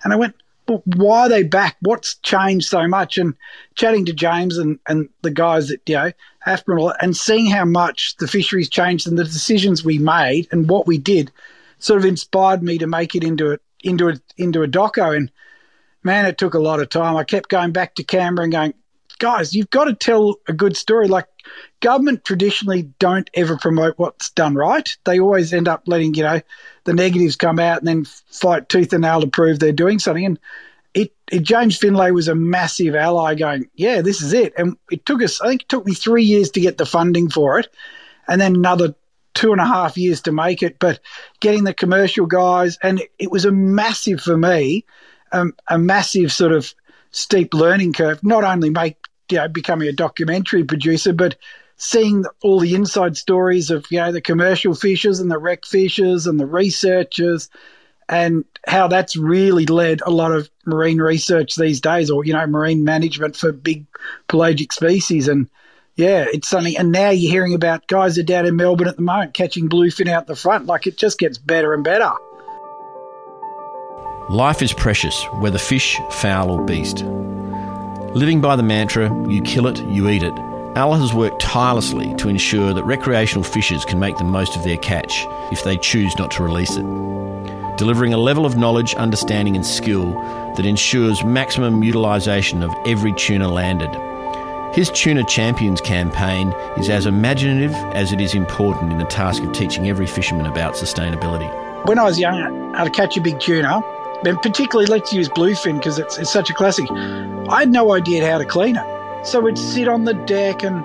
And 0.03 0.13
I 0.13 0.17
went, 0.17 0.35
well, 0.67 0.83
why 0.97 1.21
are 1.23 1.29
they 1.29 1.45
back? 1.45 1.77
What's 1.81 2.17
changed 2.17 2.67
so 2.67 2.89
much? 2.89 3.19
And 3.19 3.35
chatting 3.77 4.05
to 4.07 4.13
James 4.13 4.59
and, 4.59 4.81
and 4.89 5.09
the 5.23 5.31
guys 5.31 5.69
that, 5.69 5.81
you 5.87 5.95
know, 5.95 6.13
Admiral 6.47 6.95
and 7.01 7.17
seeing 7.17 7.51
how 7.51 7.65
much 7.65 8.17
the 8.17 8.29
fisheries 8.29 8.69
changed 8.69 9.07
and 9.07 9.19
the 9.19 9.25
decisions 9.25 9.85
we 9.85 9.99
made 9.99 10.49
and 10.51 10.69
what 10.69 10.87
we 10.87 10.99
did 10.99 11.31
sort 11.79 11.99
of 11.99 12.05
inspired 12.05 12.63
me 12.63 12.79
to 12.79 12.87
make 12.87 13.15
it 13.15 13.25
into 13.25 13.53
a, 13.53 13.59
into 13.83 14.09
a, 14.09 14.15
into 14.37 14.63
a 14.63 14.69
doco. 14.69 15.17
And 15.17 15.31
man, 16.03 16.27
it 16.27 16.39
took 16.39 16.55
a 16.55 16.59
lot 16.59 16.81
of 16.81 16.89
time. 16.89 17.17
I 17.17 17.25
kept 17.25 17.49
going 17.49 17.73
back 17.73 17.95
to 17.97 18.05
Canberra 18.05 18.45
and 18.45 18.53
going, 18.53 18.75
guys, 19.19 19.55
you've 19.55 19.71
got 19.71 19.85
to 19.85 19.95
tell 19.95 20.37
a 20.49 20.53
good 20.53 20.77
story. 20.77 21.09
Like 21.09 21.27
government 21.81 22.25
traditionally 22.25 22.91
don't 22.99 23.31
ever 23.35 23.57
promote 23.57 23.99
what's 23.99 24.31
done 24.31 24.55
right. 24.55 24.97
They 25.05 25.21
always 25.21 25.53
end 25.53 25.69
up 25.69 25.83
letting, 25.87 26.15
you 26.15 26.23
know, 26.23 26.41
the 26.85 26.95
negatives 26.95 27.37
come 27.37 27.59
out 27.59 27.79
and 27.79 27.87
then 27.87 28.05
fight 28.05 28.69
tooth 28.69 28.93
and 28.93 29.03
nail 29.03 29.21
to 29.21 29.27
prove 29.27 29.59
they're 29.59 29.73
doing 29.73 29.99
something. 29.99 30.25
And 30.25 30.39
it, 30.95 31.15
it, 31.31 31.43
James 31.43 31.77
Findlay 31.77 32.11
was 32.11 32.29
a 32.29 32.35
massive 32.35 32.95
ally 32.95 33.35
going, 33.35 33.69
yeah, 33.75 34.03
this 34.03 34.23
is 34.23 34.33
it. 34.33 34.53
And 34.57 34.77
it 34.91 35.07
took 35.07 35.23
us, 35.23 35.41
I 35.41 35.49
think 35.49 35.63
it 35.63 35.69
took 35.69 35.87
me 35.87 35.95
three 35.95 36.25
years 36.25 36.51
to 36.53 36.61
get 36.61 36.79
the 36.79 36.87
funding 36.87 37.31
for 37.31 37.59
it 37.59 37.69
and 38.29 38.41
then 38.41 38.55
another 38.55 38.95
two 39.35 39.53
and 39.53 39.61
a 39.61 39.67
half 39.67 39.97
years 39.97 40.23
to 40.23 40.33
make 40.33 40.63
it. 40.63 40.79
But 40.79 41.01
getting 41.41 41.65
the 41.65 41.75
commercial 41.75 42.27
guys, 42.27 42.79
and 42.83 43.01
it, 43.01 43.11
it 43.19 43.31
was 43.31 43.45
a 43.45 43.53
massive 43.53 44.21
for 44.21 44.37
me, 44.37 44.85
um, 45.33 45.55
a 45.69 45.79
massive 45.79 46.33
sort 46.33 46.53
of 46.53 46.75
steep 47.13 47.55
learning 47.55 47.93
curve, 47.93 48.23
not 48.25 48.45
only 48.45 48.71
make, 48.71 48.97
you 49.31 49.39
know, 49.39 49.49
becoming 49.49 49.89
a 49.89 49.93
documentary 49.93 50.65
producer, 50.65 51.13
but 51.13 51.37
seeing 51.77 52.25
all 52.43 52.61
the 52.61 52.75
inside 52.75 53.17
stories 53.17 53.71
of, 53.71 53.87
you 53.91 53.99
know, 53.99 54.13
the 54.13 54.21
commercial 54.21 54.75
fishers 54.75 55.21
and 55.21 55.31
the 55.31 55.39
rec 55.39 55.65
fishers 55.65 56.27
and 56.27 56.39
the 56.39 56.47
researchers 56.47 57.49
and 58.11 58.45
how 58.67 58.89
that's 58.89 59.17
really 59.17 59.65
led 59.67 60.03
a 60.03 60.11
lot 60.11 60.33
of 60.33 60.51
marine 60.67 60.99
research 60.99 61.55
these 61.55 61.81
days, 61.81 62.11
or 62.11 62.25
you 62.25 62.33
know, 62.33 62.47
marine 62.47 62.85
management 62.85 63.37
for 63.37 63.53
big 63.53 63.87
pelagic 64.27 64.73
species. 64.73 65.29
And 65.29 65.49
yeah, 65.95 66.27
it's 66.31 66.49
something. 66.49 66.77
And 66.77 66.91
now 66.91 67.11
you're 67.11 67.31
hearing 67.31 67.55
about 67.55 67.87
guys 67.87 68.19
are 68.19 68.25
down 68.25 68.47
in 68.47 68.57
Melbourne 68.57 68.89
at 68.89 68.97
the 68.97 69.03
moment 69.03 69.33
catching 69.33 69.69
bluefin 69.69 70.09
out 70.09 70.27
the 70.27 70.35
front. 70.35 70.67
Like 70.67 70.89
it 70.89 70.99
just 70.99 71.19
gets 71.19 71.39
better 71.39 71.73
and 71.73 71.85
better. 71.85 72.11
Life 74.29 74.61
is 74.61 74.73
precious, 74.73 75.25
whether 75.35 75.59
fish, 75.59 76.01
fowl, 76.11 76.51
or 76.51 76.65
beast. 76.65 77.05
Living 78.15 78.41
by 78.41 78.57
the 78.57 78.63
mantra, 78.63 79.09
you 79.29 79.41
kill 79.43 79.69
it, 79.69 79.81
you 79.87 80.09
eat 80.09 80.23
it, 80.25 80.33
Al 80.77 80.95
has 80.95 81.13
worked 81.13 81.43
tirelessly 81.43 82.15
to 82.15 82.29
ensure 82.29 82.73
that 82.73 82.85
recreational 82.85 83.43
fishers 83.43 83.85
can 83.85 83.99
make 83.99 84.17
the 84.17 84.25
most 84.25 84.57
of 84.57 84.63
their 84.63 84.77
catch 84.77 85.27
if 85.51 85.65
they 85.65 85.77
choose 85.77 86.17
not 86.17 86.31
to 86.33 86.45
release 86.45 86.77
it 86.77 86.85
delivering 87.81 88.13
a 88.13 88.19
level 88.19 88.45
of 88.45 88.59
knowledge, 88.59 88.95
understanding, 88.97 89.57
and 89.57 89.65
skill 89.65 90.13
that 90.55 90.67
ensures 90.67 91.25
maximum 91.25 91.83
utilisation 91.83 92.63
of 92.63 92.71
every 92.85 93.11
tuna 93.15 93.49
landed. 93.49 93.91
His 94.75 94.91
Tuna 94.91 95.25
Champions 95.25 95.81
campaign 95.81 96.53
is 96.77 96.91
as 96.91 97.07
imaginative 97.07 97.73
as 97.95 98.13
it 98.13 98.21
is 98.21 98.35
important 98.35 98.93
in 98.93 98.99
the 98.99 99.07
task 99.07 99.43
of 99.43 99.53
teaching 99.53 99.89
every 99.89 100.07
fisherman 100.07 100.45
about 100.45 100.75
sustainability. 100.75 101.49
When 101.87 101.99
I 101.99 102.05
was 102.05 102.19
young, 102.21 102.75
I'd 102.75 102.93
catch 102.93 103.17
a 103.17 103.21
big 103.23 103.41
tuna, 103.41 103.81
and 104.27 104.37
particularly 104.43 104.87
let's 104.87 105.11
use 105.15 105.31
bluefin 105.31 105.79
because 105.79 105.99
it's, 105.99 106.19
it's 106.19 106.31
such 106.31 106.51
a 106.51 106.55
classic. 106.55 106.87
I 107.49 107.61
had 107.61 107.73
no 107.73 107.95
idea 107.95 108.31
how 108.31 108.37
to 108.37 108.45
clean 108.45 108.77
it. 108.77 109.27
So 109.27 109.41
we'd 109.41 109.57
sit 109.57 109.89
on 109.89 110.05
the 110.05 110.13
deck, 110.13 110.63
and 110.63 110.85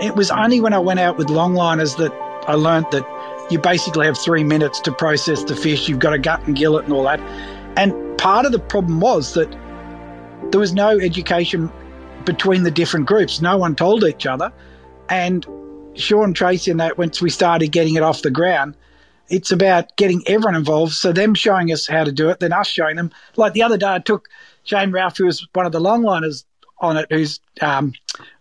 it 0.00 0.16
was 0.16 0.30
only 0.30 0.60
when 0.60 0.72
I 0.72 0.78
went 0.78 0.98
out 0.98 1.18
with 1.18 1.26
longliners 1.26 1.98
that 1.98 2.12
I 2.48 2.54
learnt 2.54 2.90
that 2.92 3.04
you 3.50 3.58
basically 3.58 4.06
have 4.06 4.18
three 4.18 4.44
minutes 4.44 4.80
to 4.80 4.92
process 4.92 5.44
the 5.44 5.54
fish. 5.54 5.88
You've 5.88 5.98
got 5.98 6.10
to 6.10 6.18
gut 6.18 6.44
and 6.46 6.56
gill 6.56 6.78
it 6.78 6.84
and 6.84 6.92
all 6.92 7.04
that. 7.04 7.20
And 7.76 8.18
part 8.18 8.46
of 8.46 8.52
the 8.52 8.58
problem 8.58 9.00
was 9.00 9.34
that 9.34 9.50
there 10.50 10.60
was 10.60 10.72
no 10.72 10.98
education 10.98 11.70
between 12.24 12.64
the 12.64 12.70
different 12.70 13.06
groups. 13.06 13.40
No 13.40 13.56
one 13.56 13.76
told 13.76 14.04
each 14.04 14.26
other. 14.26 14.52
And 15.08 15.46
Sean 15.94 16.34
Tracey 16.34 16.70
and 16.70 16.80
that, 16.80 16.98
once 16.98 17.22
we 17.22 17.30
started 17.30 17.68
getting 17.68 17.94
it 17.94 18.02
off 18.02 18.22
the 18.22 18.30
ground, 18.30 18.76
it's 19.28 19.50
about 19.50 19.96
getting 19.96 20.22
everyone 20.26 20.54
involved. 20.54 20.92
So 20.92 21.12
them 21.12 21.34
showing 21.34 21.72
us 21.72 21.86
how 21.86 22.04
to 22.04 22.12
do 22.12 22.28
it, 22.30 22.40
then 22.40 22.52
us 22.52 22.68
showing 22.68 22.96
them. 22.96 23.10
Like 23.36 23.52
the 23.52 23.62
other 23.62 23.78
day, 23.78 23.94
I 23.94 23.98
took 24.00 24.28
Shane 24.64 24.90
Ralph, 24.90 25.16
who 25.16 25.26
was 25.26 25.46
one 25.52 25.66
of 25.66 25.72
the 25.72 25.80
longliners 25.80 26.44
on 26.78 26.96
it, 26.96 27.06
who's 27.10 27.40
um, 27.60 27.94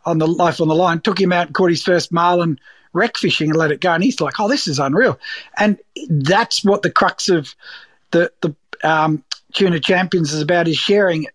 on 0.06 0.18
the 0.18 0.28
life 0.28 0.60
on 0.60 0.68
the 0.68 0.76
line, 0.76 1.00
took 1.00 1.20
him 1.20 1.32
out 1.32 1.48
and 1.48 1.56
caught 1.56 1.70
his 1.70 1.84
first 1.84 2.12
marlin 2.12 2.60
rec 2.96 3.18
fishing 3.18 3.50
and 3.50 3.58
let 3.58 3.72
it 3.72 3.82
go. 3.82 3.94
And 3.94 4.04
he's 4.04 4.22
like, 4.22 4.40
"Oh, 4.40 4.48
this 4.48 4.68
is 4.68 4.80
unreal." 4.80 5.20
And 5.58 5.78
that's 6.10 6.64
what 6.64 6.82
the 6.82 6.92
crux 6.92 7.30
of 7.30 7.54
the 8.12 8.32
the 8.42 8.56
um, 8.84 9.24
tuna 9.54 9.80
champions 9.80 10.34
is 10.34 10.42
about: 10.42 10.68
is 10.68 10.78
sharing 10.78 11.28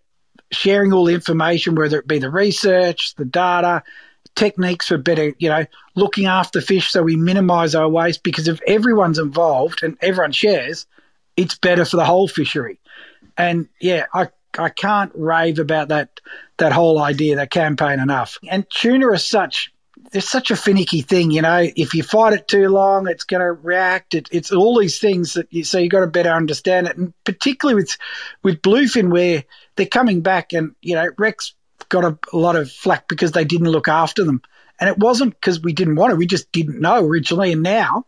sharing 0.51 0.91
all 0.91 1.05
the 1.05 1.13
information, 1.13 1.75
whether 1.75 1.99
it 1.99 2.07
be 2.07 2.19
the 2.19 2.29
research, 2.29 3.15
the 3.15 3.25
data, 3.25 3.83
techniques 4.35 4.87
for 4.87 4.97
better, 4.97 5.33
you 5.39 5.49
know, 5.49 5.65
looking 5.95 6.25
after 6.25 6.61
fish 6.61 6.91
so 6.91 7.03
we 7.03 7.15
minimize 7.15 7.75
our 7.75 7.89
waste. 7.89 8.23
Because 8.23 8.47
if 8.47 8.59
everyone's 8.67 9.19
involved 9.19 9.83
and 9.83 9.97
everyone 10.01 10.31
shares, 10.31 10.85
it's 11.37 11.55
better 11.57 11.85
for 11.85 11.97
the 11.97 12.05
whole 12.05 12.27
fishery. 12.27 12.79
And 13.37 13.67
yeah, 13.79 14.05
I 14.13 14.29
I 14.57 14.69
can't 14.69 15.11
rave 15.15 15.59
about 15.59 15.87
that 15.89 16.19
that 16.57 16.73
whole 16.73 17.01
idea, 17.01 17.37
that 17.37 17.51
campaign 17.51 17.99
enough. 17.99 18.37
And 18.49 18.69
tuna 18.69 19.11
is 19.13 19.25
such 19.25 19.71
there's 20.11 20.27
such 20.27 20.51
a 20.51 20.57
finicky 20.57 21.01
thing, 21.01 21.31
you 21.31 21.41
know. 21.41 21.65
If 21.75 21.93
you 21.93 22.03
fight 22.03 22.33
it 22.33 22.47
too 22.47 22.67
long, 22.67 23.07
it's 23.07 23.23
going 23.23 23.39
to 23.39 23.53
react. 23.53 24.13
It, 24.13 24.27
it's 24.31 24.51
all 24.51 24.77
these 24.77 24.99
things 24.99 25.33
that 25.33 25.47
you 25.51 25.63
so 25.63 25.79
you 25.79 25.89
got 25.89 26.01
to 26.01 26.07
better 26.07 26.31
understand 26.31 26.87
it, 26.87 26.97
and 26.97 27.13
particularly 27.23 27.81
with 27.81 27.97
with 28.43 28.61
bluefin 28.61 29.09
where 29.09 29.45
they're 29.75 29.85
coming 29.85 30.21
back, 30.21 30.51
and 30.53 30.75
you 30.81 30.95
know 30.95 31.09
recs 31.11 31.53
got 31.89 32.03
a, 32.03 32.17
a 32.33 32.37
lot 32.37 32.57
of 32.57 32.69
flack 32.69 33.07
because 33.07 33.31
they 33.31 33.45
didn't 33.45 33.69
look 33.69 33.87
after 33.87 34.25
them, 34.25 34.41
and 34.79 34.89
it 34.89 34.97
wasn't 34.97 35.33
because 35.33 35.61
we 35.61 35.71
didn't 35.71 35.95
want 35.95 36.11
it, 36.11 36.17
we 36.17 36.27
just 36.27 36.51
didn't 36.51 36.81
know 36.81 37.03
originally, 37.05 37.51
and 37.53 37.63
now. 37.63 38.05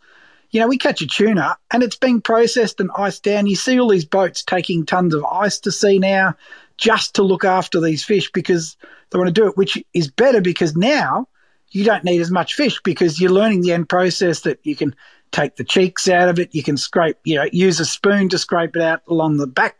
You 0.51 0.59
know, 0.59 0.67
we 0.67 0.77
catch 0.77 1.01
a 1.01 1.07
tuna 1.07 1.57
and 1.71 1.81
it's 1.81 1.95
being 1.95 2.21
processed 2.21 2.79
and 2.79 2.91
iced 2.95 3.23
down. 3.23 3.47
You 3.47 3.55
see 3.55 3.79
all 3.79 3.89
these 3.89 4.05
boats 4.05 4.43
taking 4.43 4.85
tons 4.85 5.15
of 5.15 5.25
ice 5.25 5.61
to 5.61 5.71
sea 5.71 5.97
now 5.97 6.35
just 6.77 7.15
to 7.15 7.23
look 7.23 7.43
after 7.43 7.81
these 7.81 8.03
fish 8.03 8.31
because 8.31 8.77
they 9.09 9.17
want 9.17 9.29
to 9.29 9.33
do 9.33 9.47
it, 9.47 9.57
which 9.57 9.83
is 9.95 10.11
better 10.11 10.41
because 10.41 10.75
now 10.75 11.27
you 11.73 11.83
don't 11.83 12.03
need 12.03 12.21
as 12.21 12.31
much 12.31 12.53
fish 12.53 12.79
because 12.83 13.19
you're 13.19 13.31
learning 13.31 13.61
the 13.61 13.73
end 13.73 13.89
process 13.89 14.41
that 14.41 14.59
you 14.63 14.75
can 14.75 14.95
take 15.31 15.55
the 15.55 15.63
cheeks 15.63 16.07
out 16.07 16.29
of 16.29 16.39
it. 16.39 16.53
You 16.53 16.61
can 16.61 16.77
scrape, 16.77 17.17
you 17.23 17.35
know, 17.35 17.45
use 17.51 17.79
a 17.79 17.85
spoon 17.85 18.29
to 18.29 18.37
scrape 18.37 18.75
it 18.75 18.81
out 18.81 19.01
along 19.07 19.37
the 19.37 19.47
back, 19.47 19.75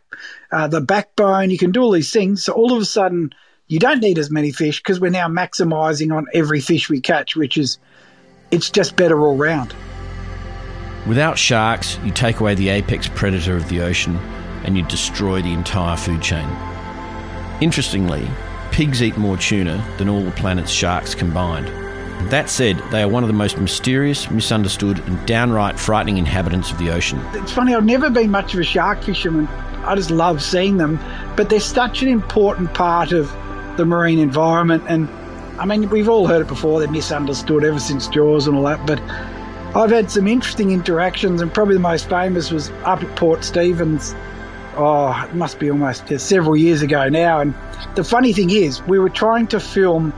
uh, 0.50 0.66
the 0.66 0.80
backbone. 0.80 1.50
You 1.50 1.58
can 1.58 1.70
do 1.70 1.80
all 1.82 1.92
these 1.92 2.12
things. 2.12 2.44
So 2.44 2.52
all 2.52 2.72
of 2.72 2.82
a 2.82 2.84
sudden, 2.84 3.32
you 3.68 3.78
don't 3.78 4.00
need 4.00 4.18
as 4.18 4.30
many 4.30 4.50
fish 4.50 4.80
because 4.80 5.00
we're 5.00 5.10
now 5.10 5.28
maximizing 5.28 6.14
on 6.14 6.26
every 6.34 6.60
fish 6.60 6.90
we 6.90 7.00
catch, 7.00 7.36
which 7.36 7.56
is, 7.56 7.78
it's 8.50 8.70
just 8.70 8.96
better 8.96 9.20
all 9.24 9.36
round. 9.36 9.72
Without 11.06 11.38
sharks, 11.38 11.98
you 12.04 12.10
take 12.10 12.40
away 12.40 12.56
the 12.56 12.70
apex 12.70 13.08
predator 13.08 13.56
of 13.56 13.68
the 13.68 13.80
ocean 13.80 14.16
and 14.64 14.76
you 14.76 14.82
destroy 14.84 15.40
the 15.40 15.52
entire 15.52 15.96
food 15.96 16.20
chain. 16.20 16.48
Interestingly, 17.60 18.26
pigs 18.72 19.00
eat 19.00 19.16
more 19.16 19.36
tuna 19.36 19.84
than 19.98 20.08
all 20.08 20.22
the 20.22 20.32
planet's 20.32 20.72
sharks 20.72 21.14
combined. 21.14 21.83
That 22.30 22.48
said, 22.48 22.78
they 22.90 23.02
are 23.02 23.08
one 23.08 23.22
of 23.22 23.28
the 23.28 23.34
most 23.34 23.58
mysterious, 23.58 24.30
misunderstood, 24.30 24.98
and 25.00 25.26
downright 25.26 25.78
frightening 25.78 26.16
inhabitants 26.18 26.70
of 26.70 26.78
the 26.78 26.90
ocean. 26.90 27.20
It's 27.34 27.52
funny, 27.52 27.74
I've 27.74 27.84
never 27.84 28.10
been 28.10 28.30
much 28.30 28.54
of 28.54 28.60
a 28.60 28.64
shark 28.64 29.02
fisherman. 29.02 29.46
I 29.84 29.94
just 29.94 30.10
love 30.10 30.42
seeing 30.42 30.78
them, 30.78 30.98
but 31.36 31.50
they're 31.50 31.60
such 31.60 32.02
an 32.02 32.08
important 32.08 32.72
part 32.72 33.12
of 33.12 33.30
the 33.76 33.84
marine 33.84 34.18
environment. 34.18 34.84
And 34.88 35.08
I 35.58 35.66
mean, 35.66 35.90
we've 35.90 36.08
all 36.08 36.26
heard 36.26 36.42
it 36.42 36.48
before, 36.48 36.80
they're 36.80 36.90
misunderstood 36.90 37.64
ever 37.64 37.78
since 37.78 38.08
Jaws 38.08 38.46
and 38.46 38.56
all 38.56 38.64
that, 38.64 38.86
but 38.86 39.00
I've 39.76 39.90
had 39.90 40.10
some 40.10 40.26
interesting 40.26 40.70
interactions, 40.70 41.42
and 41.42 41.52
probably 41.52 41.74
the 41.74 41.80
most 41.80 42.08
famous 42.08 42.50
was 42.50 42.70
up 42.84 43.02
at 43.02 43.16
Port 43.16 43.44
Stephens. 43.44 44.14
Oh, 44.76 45.12
it 45.28 45.34
must 45.34 45.58
be 45.58 45.70
almost 45.70 46.08
several 46.18 46.56
years 46.56 46.80
ago 46.80 47.08
now. 47.08 47.40
And 47.40 47.54
the 47.94 48.04
funny 48.04 48.32
thing 48.32 48.50
is, 48.50 48.82
we 48.82 48.98
were 48.98 49.10
trying 49.10 49.46
to 49.48 49.60
film 49.60 50.12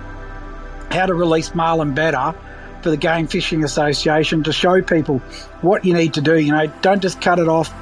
how 0.96 1.06
to 1.06 1.14
release 1.14 1.54
marlin 1.54 1.94
better 1.94 2.34
for 2.82 2.90
the 2.90 2.96
Game 2.96 3.26
Fishing 3.26 3.64
Association 3.64 4.44
to 4.44 4.52
show 4.52 4.80
people 4.82 5.18
what 5.60 5.84
you 5.84 5.94
need 5.94 6.14
to 6.14 6.20
do. 6.20 6.38
You 6.38 6.52
know, 6.52 6.66
don't 6.82 7.00
just 7.00 7.20
cut 7.20 7.38
it 7.38 7.48
off. 7.48 7.72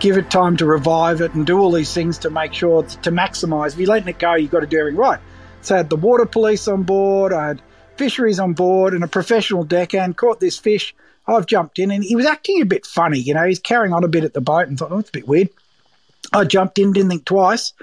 Give 0.00 0.16
it 0.16 0.30
time 0.30 0.56
to 0.58 0.66
revive 0.66 1.20
it 1.20 1.34
and 1.34 1.46
do 1.46 1.58
all 1.58 1.70
these 1.72 1.92
things 1.92 2.18
to 2.18 2.30
make 2.30 2.54
sure 2.54 2.82
to 2.82 3.10
maximise. 3.10 3.72
If 3.72 3.78
you're 3.78 3.88
letting 3.88 4.08
it 4.08 4.18
go, 4.18 4.34
you've 4.34 4.50
got 4.50 4.60
to 4.60 4.66
do 4.66 4.78
everything 4.78 4.98
right. 4.98 5.20
So 5.62 5.74
I 5.74 5.78
had 5.78 5.90
the 5.90 5.96
water 5.96 6.24
police 6.24 6.66
on 6.68 6.84
board, 6.84 7.32
I 7.32 7.48
had 7.48 7.62
fisheries 7.96 8.40
on 8.40 8.54
board, 8.54 8.94
and 8.94 9.04
a 9.04 9.08
professional 9.08 9.62
deckhand 9.62 10.16
caught 10.16 10.40
this 10.40 10.58
fish. 10.58 10.94
I've 11.26 11.46
jumped 11.46 11.78
in 11.78 11.90
and 11.90 12.02
he 12.02 12.16
was 12.16 12.26
acting 12.26 12.62
a 12.62 12.66
bit 12.66 12.86
funny. 12.86 13.18
You 13.18 13.34
know, 13.34 13.44
he's 13.44 13.60
carrying 13.60 13.92
on 13.92 14.04
a 14.04 14.08
bit 14.08 14.24
at 14.24 14.32
the 14.32 14.40
boat 14.40 14.68
and 14.68 14.78
thought, 14.78 14.90
oh, 14.90 14.98
it's 14.98 15.10
a 15.10 15.12
bit 15.12 15.28
weird. 15.28 15.50
I 16.32 16.44
jumped 16.44 16.78
in, 16.78 16.92
didn't 16.92 17.10
think 17.10 17.24
twice, 17.24 17.74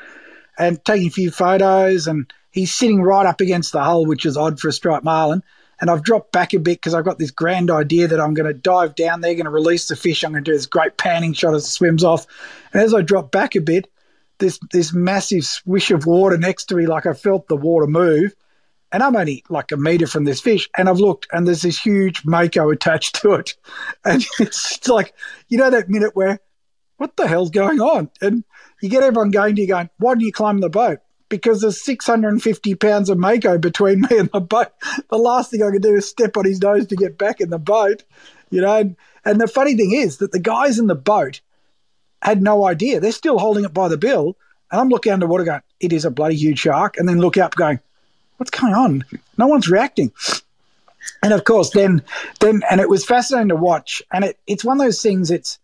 and 0.58 0.84
taking 0.84 1.08
a 1.08 1.12
few 1.12 1.32
photos 1.32 2.08
and 2.08 2.32
he's 2.58 2.74
sitting 2.74 3.02
right 3.02 3.26
up 3.26 3.40
against 3.40 3.72
the 3.72 3.84
hull, 3.84 4.06
which 4.06 4.26
is 4.26 4.36
odd 4.36 4.60
for 4.60 4.68
a 4.68 4.74
striped 4.74 5.06
marlin. 5.06 5.44
And 5.80 5.92
I've 5.92 6.04
dropped 6.04 6.32
back 6.32 6.54
a 6.54 6.60
bit 6.60 6.78
because 6.78 6.96
I've 6.96 7.06
got 7.06 7.20
this 7.20 7.30
grand 7.30 7.70
idea 7.70 8.08
that 8.08 8.20
I'm 8.20 8.34
going 8.34 8.52
to 8.52 8.60
dive 8.60 8.96
down 8.96 9.22
there, 9.22 9.36
going 9.36 9.46
to 9.46 9.52
release 9.52 9.88
the 9.88 9.96
fish. 9.96 10.24
I'm 10.24 10.32
going 10.32 10.44
to 10.44 10.52
do 10.52 10.56
this 10.56 10.66
great 10.66 10.98
panning 10.98 11.34
shot 11.34 11.54
as 11.54 11.66
it 11.66 11.68
swims 11.68 12.04
off. 12.04 12.26
And 12.74 12.82
as 12.82 12.96
I 12.96 13.02
drop 13.02 13.32
back 13.32 13.56
a 13.56 13.62
bit, 13.62 13.88
this 14.40 14.60
this 14.72 14.92
massive 14.94 15.46
swish 15.46 15.92
of 15.92 16.06
water 16.06 16.38
next 16.38 16.66
to 16.66 16.76
me, 16.76 16.88
like 16.88 17.06
I 17.06 17.14
felt 17.14 17.48
the 17.48 17.56
water 17.56 17.88
move. 17.88 18.34
And 18.92 19.04
I'm 19.04 19.16
only 19.16 19.44
like 19.50 19.72
a 19.72 19.78
meter 19.78 20.08
from 20.08 20.24
this 20.24 20.40
fish, 20.40 20.70
and 20.78 20.88
I've 20.88 21.00
looked, 21.00 21.28
and 21.34 21.46
there's 21.46 21.62
this 21.62 21.78
huge 21.78 22.24
mako 22.24 22.70
attached 22.70 23.22
to 23.22 23.34
it, 23.34 23.56
and 24.06 24.26
it's 24.40 24.88
like 24.88 25.14
you 25.50 25.58
know 25.58 25.70
that 25.70 25.90
minute 25.90 26.16
where, 26.16 26.40
what 26.96 27.18
the 27.18 27.28
hell's 27.28 27.50
going 27.50 27.82
on? 27.82 28.10
And 28.22 28.46
you 28.82 28.88
get 28.88 29.04
everyone 29.04 29.32
going 29.32 29.56
to 29.56 29.62
you, 29.62 29.68
going, 29.68 29.90
why 29.98 30.16
do 30.16 30.24
you 30.24 30.32
climb 30.32 30.60
the 30.62 30.70
boat? 30.70 31.00
Because 31.30 31.62
there's 31.62 31.84
650 31.84 32.76
pounds 32.76 33.10
of 33.10 33.18
mako 33.18 33.58
between 33.58 34.02
me 34.10 34.18
and 34.18 34.30
the 34.32 34.40
boat. 34.40 34.70
The 35.10 35.18
last 35.18 35.52
thing 35.52 35.64
I 35.64 35.72
can 35.72 35.82
do 35.82 35.96
is 35.96 36.08
step 36.08 36.38
on 36.38 36.46
his 36.46 36.62
nose 36.62 36.88
to 36.88 36.96
get 36.96 37.18
back 37.18 37.42
in 37.42 37.50
the 37.50 37.60
boat, 37.60 38.04
you 38.50 38.62
know. 38.62 38.76
And, 38.76 38.96
and 39.26 39.42
the 39.42 39.48
funny 39.48 39.76
thing 39.76 39.92
is 39.94 40.18
that 40.18 40.32
the 40.32 40.40
guys 40.40 40.80
in 40.80 40.88
the 40.88 40.96
boat 40.96 41.42
had 42.22 42.42
no 42.42 42.66
idea. 42.66 43.00
They're 43.00 43.12
still 43.12 43.40
holding 43.40 43.66
it 43.66 43.74
by 43.74 43.88
the 43.88 43.98
bill. 43.98 44.36
And 44.72 44.82
I'm 44.82 44.90
looking 44.90 45.14
underwater 45.14 45.44
going, 45.44 45.62
it 45.80 45.94
is 45.94 46.06
a 46.06 46.12
bloody 46.12 46.36
huge 46.36 46.60
shark. 46.60 46.98
And 46.98 47.08
then 47.08 47.20
look 47.20 47.38
up 47.38 47.56
going, 47.56 47.80
what's 48.38 48.52
going 48.52 48.74
on? 48.74 49.06
No 49.38 49.48
one's 49.48 49.70
reacting. 49.70 50.12
And 51.24 51.34
of 51.34 51.46
course, 51.46 51.72
then, 51.72 52.04
then, 52.40 52.64
and 52.70 52.82
it 52.82 52.90
was 52.90 53.06
fascinating 53.06 53.50
to 53.50 53.56
watch. 53.56 54.02
And 54.12 54.26
it, 54.26 54.40
it's 54.46 54.66
one 54.66 54.80
of 54.80 54.86
those 54.86 55.02
things, 55.02 55.32
it's 55.32 55.58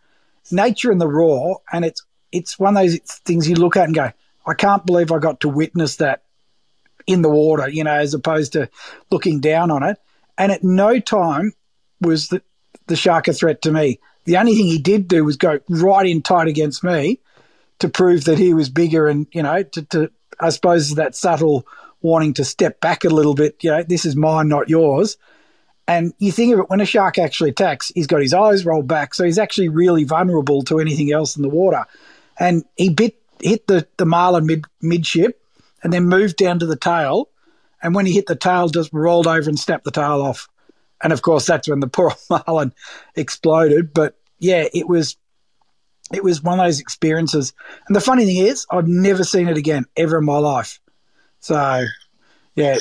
nature 0.51 0.91
in 0.91 0.99
the 0.99 1.07
raw. 1.07 1.55
And 1.71 1.83
it's, 1.83 2.03
it's 2.31 2.57
one 2.57 2.77
of 2.77 2.83
those 2.83 2.97
things 3.25 3.47
you 3.47 3.55
look 3.55 3.75
at 3.75 3.85
and 3.85 3.95
go, 3.95 4.11
I 4.45 4.53
can't 4.53 4.85
believe 4.85 5.11
I 5.11 5.19
got 5.19 5.41
to 5.41 5.49
witness 5.49 5.97
that 5.97 6.23
in 7.07 7.21
the 7.21 7.29
water, 7.29 7.67
you 7.67 7.83
know, 7.83 7.93
as 7.93 8.13
opposed 8.13 8.53
to 8.53 8.69
looking 9.11 9.39
down 9.39 9.71
on 9.71 9.83
it. 9.83 9.97
And 10.37 10.51
at 10.51 10.63
no 10.63 10.99
time 10.99 11.53
was 12.01 12.29
the, 12.29 12.41
the 12.87 12.95
shark 12.95 13.27
a 13.27 13.33
threat 13.33 13.61
to 13.63 13.71
me. 13.71 13.99
The 14.25 14.37
only 14.37 14.55
thing 14.55 14.65
he 14.65 14.79
did 14.79 15.07
do 15.07 15.23
was 15.23 15.37
go 15.37 15.59
right 15.69 16.05
in 16.05 16.21
tight 16.21 16.47
against 16.47 16.83
me 16.83 17.19
to 17.79 17.89
prove 17.89 18.25
that 18.25 18.37
he 18.37 18.53
was 18.53 18.69
bigger 18.69 19.07
and, 19.07 19.27
you 19.31 19.43
know, 19.43 19.63
to, 19.63 19.81
to 19.83 20.11
I 20.39 20.49
suppose 20.49 20.95
that 20.95 21.15
subtle 21.15 21.67
wanting 22.01 22.33
to 22.35 22.45
step 22.45 22.79
back 22.79 23.05
a 23.05 23.09
little 23.09 23.33
bit, 23.33 23.63
you 23.63 23.71
know, 23.71 23.83
this 23.83 24.05
is 24.05 24.15
mine, 24.15 24.47
not 24.47 24.69
yours. 24.69 25.17
And 25.87 26.13
you 26.17 26.31
think 26.31 26.53
of 26.53 26.59
it 26.59 26.69
when 26.69 26.81
a 26.81 26.85
shark 26.85 27.17
actually 27.17 27.49
attacks, 27.49 27.91
he's 27.93 28.07
got 28.07 28.21
his 28.21 28.33
eyes 28.33 28.65
rolled 28.65 28.87
back, 28.87 29.13
so 29.13 29.25
he's 29.25 29.37
actually 29.37 29.69
really 29.69 30.05
vulnerable 30.05 30.61
to 30.63 30.79
anything 30.79 31.11
else 31.11 31.35
in 31.35 31.41
the 31.41 31.49
water. 31.49 31.85
And 32.39 32.63
he 32.75 32.89
bit 32.89 33.17
hit 33.41 33.67
the, 33.67 33.87
the 33.97 34.05
marlin 34.05 34.45
mid 34.45 34.65
midship 34.81 35.41
and 35.83 35.91
then 35.91 36.05
moved 36.05 36.37
down 36.37 36.59
to 36.59 36.65
the 36.65 36.75
tail. 36.75 37.29
And 37.81 37.93
when 37.93 38.05
he 38.05 38.13
hit 38.13 38.27
the 38.27 38.35
tail, 38.35 38.69
just 38.69 38.91
rolled 38.93 39.27
over 39.27 39.49
and 39.49 39.59
snapped 39.59 39.83
the 39.83 39.91
tail 39.91 40.21
off. 40.21 40.47
And 41.01 41.11
of 41.11 41.21
course, 41.21 41.45
that's 41.45 41.67
when 41.67 41.81
the 41.81 41.87
poor 41.89 42.13
marlin 42.29 42.73
exploded. 43.15 43.93
But 43.93 44.17
yeah, 44.39 44.65
it 44.73 44.87
was 44.87 45.17
it 46.13 46.23
was 46.23 46.43
one 46.43 46.59
of 46.59 46.65
those 46.65 46.79
experiences. 46.79 47.53
And 47.87 47.95
the 47.95 48.01
funny 48.01 48.25
thing 48.25 48.37
is, 48.37 48.65
I've 48.69 48.87
never 48.87 49.23
seen 49.23 49.47
it 49.47 49.57
again 49.57 49.85
ever 49.97 50.19
in 50.19 50.25
my 50.25 50.37
life. 50.37 50.79
So, 51.39 51.85
yeah. 52.55 52.77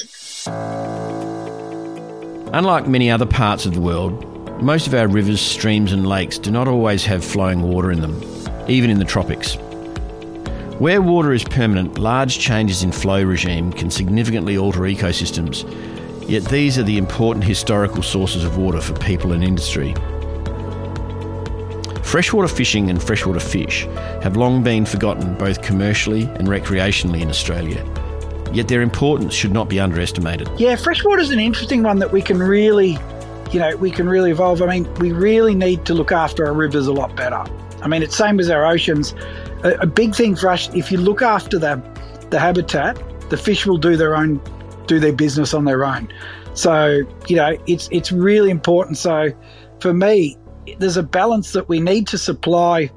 Unlike 2.52 2.88
many 2.88 3.10
other 3.10 3.26
parts 3.26 3.64
of 3.64 3.74
the 3.74 3.80
world, 3.80 4.28
most 4.62 4.86
of 4.86 4.94
our 4.94 5.08
rivers, 5.08 5.40
streams, 5.40 5.92
and 5.92 6.06
lakes 6.06 6.38
do 6.38 6.50
not 6.50 6.68
always 6.68 7.04
have 7.06 7.24
flowing 7.24 7.62
water 7.62 7.90
in 7.90 8.00
them, 8.00 8.22
even 8.68 8.90
in 8.90 8.98
the 8.98 9.04
tropics. 9.04 9.56
Where 10.82 11.00
water 11.00 11.32
is 11.32 11.44
permanent, 11.44 12.00
large 12.00 12.40
changes 12.40 12.82
in 12.82 12.90
flow 12.90 13.22
regime 13.22 13.72
can 13.72 13.88
significantly 13.88 14.58
alter 14.58 14.80
ecosystems, 14.80 15.62
yet 16.28 16.44
these 16.46 16.76
are 16.76 16.82
the 16.82 16.98
important 16.98 17.44
historical 17.44 18.02
sources 18.02 18.42
of 18.42 18.58
water 18.58 18.80
for 18.80 18.92
people 18.94 19.30
and 19.30 19.44
industry. 19.44 19.94
Freshwater 22.02 22.48
fishing 22.48 22.90
and 22.90 23.00
freshwater 23.00 23.38
fish 23.38 23.84
have 24.24 24.36
long 24.36 24.64
been 24.64 24.84
forgotten 24.84 25.38
both 25.38 25.62
commercially 25.62 26.22
and 26.22 26.48
recreationally 26.48 27.20
in 27.20 27.28
Australia. 27.28 27.86
Yet 28.52 28.66
their 28.66 28.82
importance 28.82 29.34
should 29.34 29.52
not 29.52 29.68
be 29.68 29.78
underestimated. 29.78 30.50
Yeah, 30.58 30.74
freshwater 30.74 31.22
is 31.22 31.30
an 31.30 31.38
interesting 31.38 31.84
one 31.84 32.00
that 32.00 32.10
we 32.10 32.20
can 32.20 32.40
really, 32.40 32.98
you 33.52 33.60
know, 33.60 33.76
we 33.76 33.92
can 33.92 34.08
really 34.08 34.32
evolve. 34.32 34.60
I 34.60 34.66
mean, 34.80 34.92
we 34.94 35.12
really 35.12 35.54
need 35.54 35.84
to 35.84 35.94
look 35.94 36.10
after 36.10 36.44
our 36.44 36.52
rivers 36.52 36.88
a 36.88 36.92
lot 36.92 37.14
better. 37.14 37.44
I 37.82 37.88
mean, 37.88 38.02
it's 38.02 38.16
same 38.16 38.40
as 38.40 38.48
our 38.48 38.64
oceans. 38.64 39.14
A, 39.64 39.72
a 39.80 39.86
big 39.86 40.14
thing 40.14 40.36
for 40.36 40.48
us, 40.48 40.72
if 40.74 40.90
you 40.90 40.98
look 40.98 41.22
after 41.22 41.58
the 41.58 41.82
the 42.30 42.38
habitat, 42.38 42.98
the 43.28 43.36
fish 43.36 43.66
will 43.66 43.76
do 43.76 43.96
their 43.96 44.16
own, 44.16 44.40
do 44.86 44.98
their 44.98 45.12
business 45.12 45.52
on 45.52 45.64
their 45.64 45.84
own. 45.84 46.12
So 46.54 47.02
you 47.28 47.36
know, 47.36 47.56
it's 47.66 47.88
it's 47.92 48.12
really 48.12 48.50
important. 48.50 48.98
So 48.98 49.32
for 49.80 49.92
me, 49.92 50.38
there's 50.78 50.96
a 50.96 51.02
balance 51.02 51.52
that 51.52 51.68
we 51.68 51.80
need 51.80 52.06
to 52.08 52.18
supply 52.18 52.90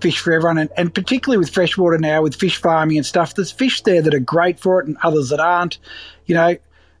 fish 0.00 0.18
for 0.18 0.32
everyone, 0.32 0.58
and, 0.58 0.70
and 0.76 0.94
particularly 0.94 1.38
with 1.38 1.50
freshwater 1.50 1.98
now, 1.98 2.22
with 2.22 2.34
fish 2.34 2.56
farming 2.56 2.96
and 2.96 3.06
stuff. 3.06 3.34
There's 3.34 3.52
fish 3.52 3.82
there 3.82 4.00
that 4.00 4.14
are 4.14 4.20
great 4.20 4.58
for 4.58 4.80
it, 4.80 4.86
and 4.86 4.96
others 5.02 5.28
that 5.28 5.40
aren't. 5.40 5.78
You 6.26 6.34
know, 6.34 6.56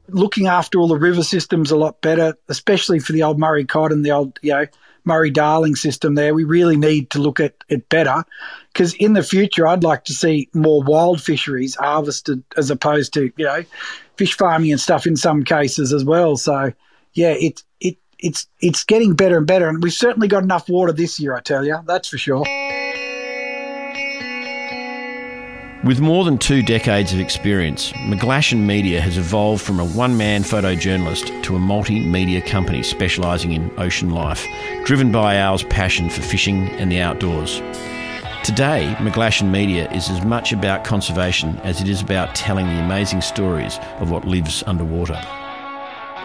looking 0.08 0.46
after 0.46 0.78
all 0.78 0.88
the 0.88 0.96
river 0.96 1.22
systems 1.22 1.70
a 1.70 1.76
lot 1.76 2.00
better, 2.00 2.36
especially 2.48 2.98
for 2.98 3.12
the 3.12 3.22
old 3.22 3.38
Murray 3.38 3.64
cod 3.64 3.92
and 3.92 4.04
the 4.04 4.10
old 4.10 4.38
you 4.42 4.52
know 4.52 4.66
Murray 5.04 5.30
Darling 5.30 5.76
system. 5.76 6.14
There, 6.14 6.34
we 6.34 6.44
really 6.44 6.76
need 6.76 7.10
to 7.10 7.18
look 7.18 7.40
at 7.40 7.54
it 7.68 7.88
better 7.88 8.24
because 8.72 8.94
in 8.94 9.12
the 9.12 9.22
future, 9.22 9.66
I'd 9.66 9.84
like 9.84 10.04
to 10.04 10.14
see 10.14 10.48
more 10.52 10.82
wild 10.82 11.22
fisheries 11.22 11.74
harvested 11.74 12.42
as 12.56 12.70
opposed 12.70 13.14
to 13.14 13.32
you 13.36 13.44
know 13.44 13.64
fish 14.16 14.36
farming 14.36 14.72
and 14.72 14.80
stuff 14.80 15.06
in 15.06 15.16
some 15.16 15.44
cases 15.44 15.92
as 15.92 16.04
well. 16.04 16.36
So 16.36 16.72
yeah, 17.12 17.32
it 17.32 17.62
it 17.80 17.98
it's 18.18 18.46
it's 18.60 18.84
getting 18.84 19.14
better 19.14 19.38
and 19.38 19.46
better, 19.46 19.68
and 19.68 19.82
we've 19.82 19.92
certainly 19.92 20.28
got 20.28 20.42
enough 20.42 20.68
water 20.68 20.92
this 20.92 21.18
year. 21.20 21.34
I 21.34 21.40
tell 21.40 21.64
you, 21.64 21.78
that's 21.86 22.08
for 22.08 22.18
sure. 22.18 22.44
With 25.82 25.98
more 25.98 26.26
than 26.26 26.36
two 26.36 26.62
decades 26.62 27.14
of 27.14 27.20
experience, 27.20 27.90
McGlashan 27.92 28.66
Media 28.66 29.00
has 29.00 29.16
evolved 29.16 29.62
from 29.62 29.80
a 29.80 29.84
one 29.86 30.14
man 30.14 30.42
photojournalist 30.42 31.42
to 31.44 31.56
a 31.56 31.58
multimedia 31.58 32.46
company 32.46 32.82
specialising 32.82 33.52
in 33.52 33.72
ocean 33.78 34.10
life, 34.10 34.46
driven 34.84 35.10
by 35.10 35.36
Al's 35.36 35.62
passion 35.64 36.10
for 36.10 36.20
fishing 36.20 36.68
and 36.72 36.92
the 36.92 37.00
outdoors. 37.00 37.62
Today, 38.44 38.94
McGlashan 38.98 39.50
Media 39.50 39.90
is 39.90 40.10
as 40.10 40.22
much 40.22 40.52
about 40.52 40.84
conservation 40.84 41.58
as 41.60 41.80
it 41.80 41.88
is 41.88 42.02
about 42.02 42.34
telling 42.34 42.66
the 42.66 42.84
amazing 42.84 43.22
stories 43.22 43.78
of 44.00 44.10
what 44.10 44.26
lives 44.26 44.62
underwater. 44.66 45.18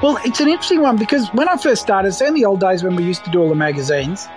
Well, 0.03 0.19
it's 0.25 0.41
an 0.41 0.49
interesting 0.49 0.81
one 0.81 0.97
because 0.97 1.29
when 1.29 1.47
I 1.47 1.55
first 1.55 1.81
started, 1.81 2.09
it's 2.09 2.19
in 2.19 2.33
the 2.33 2.43
old 2.43 2.59
days 2.59 2.83
when 2.83 2.97
we 2.97 3.05
used 3.05 3.23
to 3.23 3.31
do 3.31 3.39
all 3.39 3.47
the 3.47 3.55
magazines, 3.55 4.27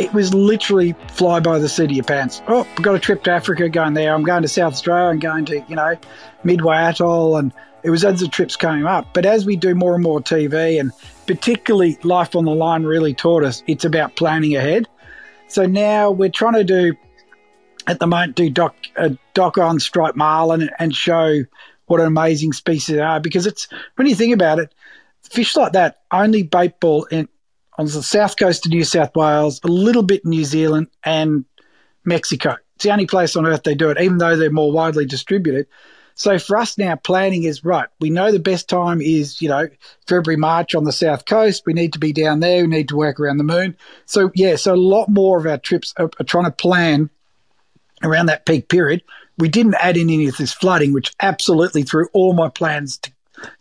it 0.00 0.14
was 0.14 0.32
literally 0.32 0.94
fly 1.12 1.40
by 1.40 1.58
the 1.58 1.68
seat 1.68 1.84
of 1.84 1.92
your 1.92 2.04
pants. 2.04 2.40
Oh, 2.48 2.66
I've 2.76 2.82
got 2.82 2.94
a 2.94 2.98
trip 2.98 3.22
to 3.24 3.32
Africa 3.32 3.68
going 3.68 3.92
there. 3.92 4.14
I'm 4.14 4.22
going 4.22 4.40
to 4.40 4.48
South 4.48 4.72
Australia. 4.72 5.10
I'm 5.10 5.18
going 5.18 5.44
to, 5.44 5.62
you 5.68 5.76
know, 5.76 5.94
Midway 6.42 6.76
Atoll. 6.76 7.36
And 7.36 7.52
it 7.82 7.90
was 7.90 8.02
as 8.02 8.20
the 8.20 8.28
trips 8.28 8.56
came 8.56 8.86
up. 8.86 9.08
But 9.12 9.26
as 9.26 9.44
we 9.44 9.56
do 9.56 9.74
more 9.74 9.92
and 9.92 10.02
more 10.02 10.22
TV, 10.22 10.80
and 10.80 10.90
particularly 11.26 11.98
Life 12.02 12.34
on 12.34 12.46
the 12.46 12.54
Line 12.54 12.84
really 12.84 13.12
taught 13.12 13.44
us, 13.44 13.62
it's 13.66 13.84
about 13.84 14.16
planning 14.16 14.56
ahead. 14.56 14.88
So 15.48 15.66
now 15.66 16.10
we're 16.10 16.30
trying 16.30 16.54
to 16.54 16.64
do, 16.64 16.94
at 17.86 17.98
the 17.98 18.06
moment, 18.06 18.36
do 18.36 18.48
doc, 18.48 18.74
a 18.96 19.18
doc 19.34 19.58
on 19.58 19.80
striped 19.80 20.16
marlin 20.16 20.70
and 20.78 20.94
show 20.94 21.44
what 21.86 22.00
an 22.00 22.06
amazing 22.06 22.54
species 22.54 22.96
they 22.96 23.02
are. 23.02 23.20
Because 23.20 23.46
it's, 23.46 23.68
when 23.96 24.08
you 24.08 24.14
think 24.14 24.32
about 24.32 24.60
it, 24.60 24.74
fish 25.24 25.56
like 25.56 25.72
that 25.72 26.00
only 26.10 26.42
bait 26.42 26.80
ball 26.80 27.04
in, 27.04 27.28
on 27.80 27.86
the 27.86 28.02
south 28.02 28.36
coast 28.36 28.66
of 28.66 28.72
New 28.72 28.84
South 28.84 29.16
Wales, 29.16 29.58
a 29.64 29.68
little 29.68 30.02
bit 30.02 30.26
New 30.26 30.44
Zealand 30.44 30.88
and 31.02 31.46
Mexico. 32.04 32.56
It's 32.76 32.84
the 32.84 32.92
only 32.92 33.06
place 33.06 33.36
on 33.36 33.46
earth 33.46 33.62
they 33.62 33.74
do 33.74 33.88
it, 33.88 33.98
even 33.98 34.18
though 34.18 34.36
they're 34.36 34.50
more 34.50 34.70
widely 34.70 35.06
distributed. 35.06 35.66
So 36.14 36.38
for 36.38 36.58
us 36.58 36.76
now, 36.76 36.96
planning 36.96 37.44
is 37.44 37.64
right. 37.64 37.88
We 37.98 38.10
know 38.10 38.32
the 38.32 38.38
best 38.38 38.68
time 38.68 39.00
is, 39.00 39.40
you 39.40 39.48
know, 39.48 39.66
February, 40.06 40.36
March 40.36 40.74
on 40.74 40.84
the 40.84 40.92
south 40.92 41.24
coast. 41.24 41.62
We 41.64 41.72
need 41.72 41.94
to 41.94 41.98
be 41.98 42.12
down 42.12 42.40
there. 42.40 42.64
We 42.64 42.68
need 42.68 42.88
to 42.90 42.96
work 42.96 43.18
around 43.18 43.38
the 43.38 43.44
moon. 43.44 43.74
So 44.04 44.30
yeah, 44.34 44.56
so 44.56 44.74
a 44.74 44.76
lot 44.76 45.08
more 45.08 45.38
of 45.38 45.46
our 45.46 45.56
trips 45.56 45.94
are, 45.96 46.10
are 46.20 46.24
trying 46.24 46.44
to 46.44 46.50
plan 46.50 47.08
around 48.02 48.26
that 48.26 48.44
peak 48.44 48.68
period. 48.68 49.02
We 49.38 49.48
didn't 49.48 49.76
add 49.76 49.96
in 49.96 50.10
any 50.10 50.28
of 50.28 50.36
this 50.36 50.52
flooding, 50.52 50.92
which 50.92 51.14
absolutely 51.22 51.84
threw 51.84 52.08
all 52.12 52.34
my 52.34 52.50
plans 52.50 52.98
to 52.98 53.12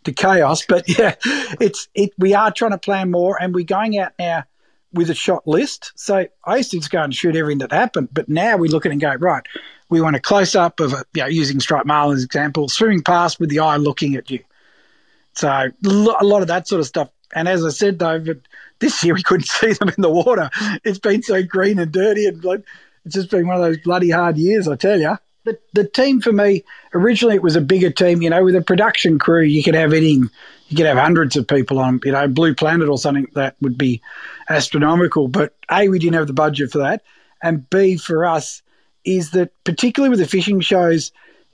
to 0.03 0.13
chaos. 0.13 0.65
But 0.67 0.87
yeah, 0.99 1.15
it's 1.59 1.87
it. 1.93 2.11
We 2.17 2.33
are 2.33 2.51
trying 2.51 2.71
to 2.71 2.77
plan 2.77 3.11
more, 3.11 3.41
and 3.41 3.53
we're 3.53 3.65
going 3.65 3.97
out 3.97 4.13
now 4.19 4.45
with 4.93 5.09
a 5.09 5.15
shot 5.15 5.47
list. 5.47 5.91
So 5.95 6.27
I 6.45 6.57
used 6.57 6.71
to 6.71 6.77
just 6.77 6.91
go 6.91 7.03
and 7.03 7.13
shoot 7.13 7.35
everything 7.35 7.59
that 7.59 7.71
happened, 7.71 8.09
but 8.11 8.27
now 8.27 8.57
we 8.57 8.69
look 8.69 8.85
at 8.85 8.89
it 8.89 8.93
and 8.93 9.01
go 9.01 9.13
right. 9.15 9.45
We 9.89 10.01
want 10.01 10.15
a 10.15 10.19
close 10.19 10.55
up 10.55 10.79
of 10.79 10.93
a, 10.93 11.05
you 11.13 11.21
know, 11.21 11.27
using 11.27 11.59
striped 11.59 11.85
marlin 11.85 12.17
as 12.17 12.23
example, 12.23 12.69
swimming 12.69 13.03
past 13.03 13.39
with 13.39 13.49
the 13.49 13.59
eye 13.59 13.77
looking 13.77 14.15
at 14.15 14.29
you. 14.29 14.39
So 15.33 15.49
a 15.49 16.23
lot 16.23 16.41
of 16.41 16.47
that 16.47 16.67
sort 16.67 16.79
of 16.79 16.87
stuff. 16.87 17.09
And 17.33 17.47
as 17.47 17.63
I 17.63 17.69
said, 17.69 17.99
though, 17.99 18.23
this 18.79 19.03
year 19.03 19.13
we 19.13 19.23
couldn't 19.23 19.45
see 19.47 19.73
them 19.73 19.89
in 19.89 20.01
the 20.01 20.09
water. 20.09 20.49
It's 20.83 20.99
been 20.99 21.21
so 21.21 21.43
green 21.43 21.79
and 21.79 21.91
dirty, 21.91 22.25
and 22.25 22.43
like, 22.43 22.63
it's 23.05 23.15
just 23.15 23.29
been 23.29 23.47
one 23.47 23.57
of 23.57 23.63
those 23.63 23.77
bloody 23.79 24.09
hard 24.09 24.37
years, 24.37 24.67
I 24.67 24.75
tell 24.75 24.99
you 24.99 25.17
the, 25.49 25.59
the 25.81 25.87
team 25.87 26.21
for 26.21 26.31
me 26.31 26.63
originally 26.93 27.35
it 27.35 27.43
was 27.43 27.55
a 27.55 27.61
bigger 27.61 27.89
team. 27.89 28.21
You 28.21 28.29
know, 28.29 28.43
with 28.43 28.55
a 28.55 28.61
production 28.61 29.19
crew, 29.19 29.41
you 29.41 29.63
could 29.63 29.75
have 29.75 29.93
any, 29.93 30.13
you 30.13 30.77
could 30.77 30.85
have 30.85 30.97
hundreds 30.97 31.35
of 31.35 31.47
people 31.47 31.79
on. 31.79 31.99
You 32.03 32.11
know, 32.11 32.27
Blue 32.27 32.55
Planet 32.55 32.89
or 32.89 32.97
something 32.97 33.27
that 33.33 33.55
would 33.61 33.77
be 33.77 34.01
astronomical. 34.49 35.27
But 35.27 35.53
a, 35.71 35.89
we 35.89 35.99
didn't 35.99 36.15
have 36.15 36.27
the 36.27 36.33
budget 36.33 36.71
for 36.71 36.79
that, 36.79 37.03
and 37.41 37.69
b, 37.69 37.97
for 37.97 38.25
us, 38.25 38.61
is 39.05 39.31
that 39.31 39.51
particularly 39.63 40.09
with 40.09 40.19
the 40.19 40.27
fishing 40.27 40.59
shows, 40.59 41.11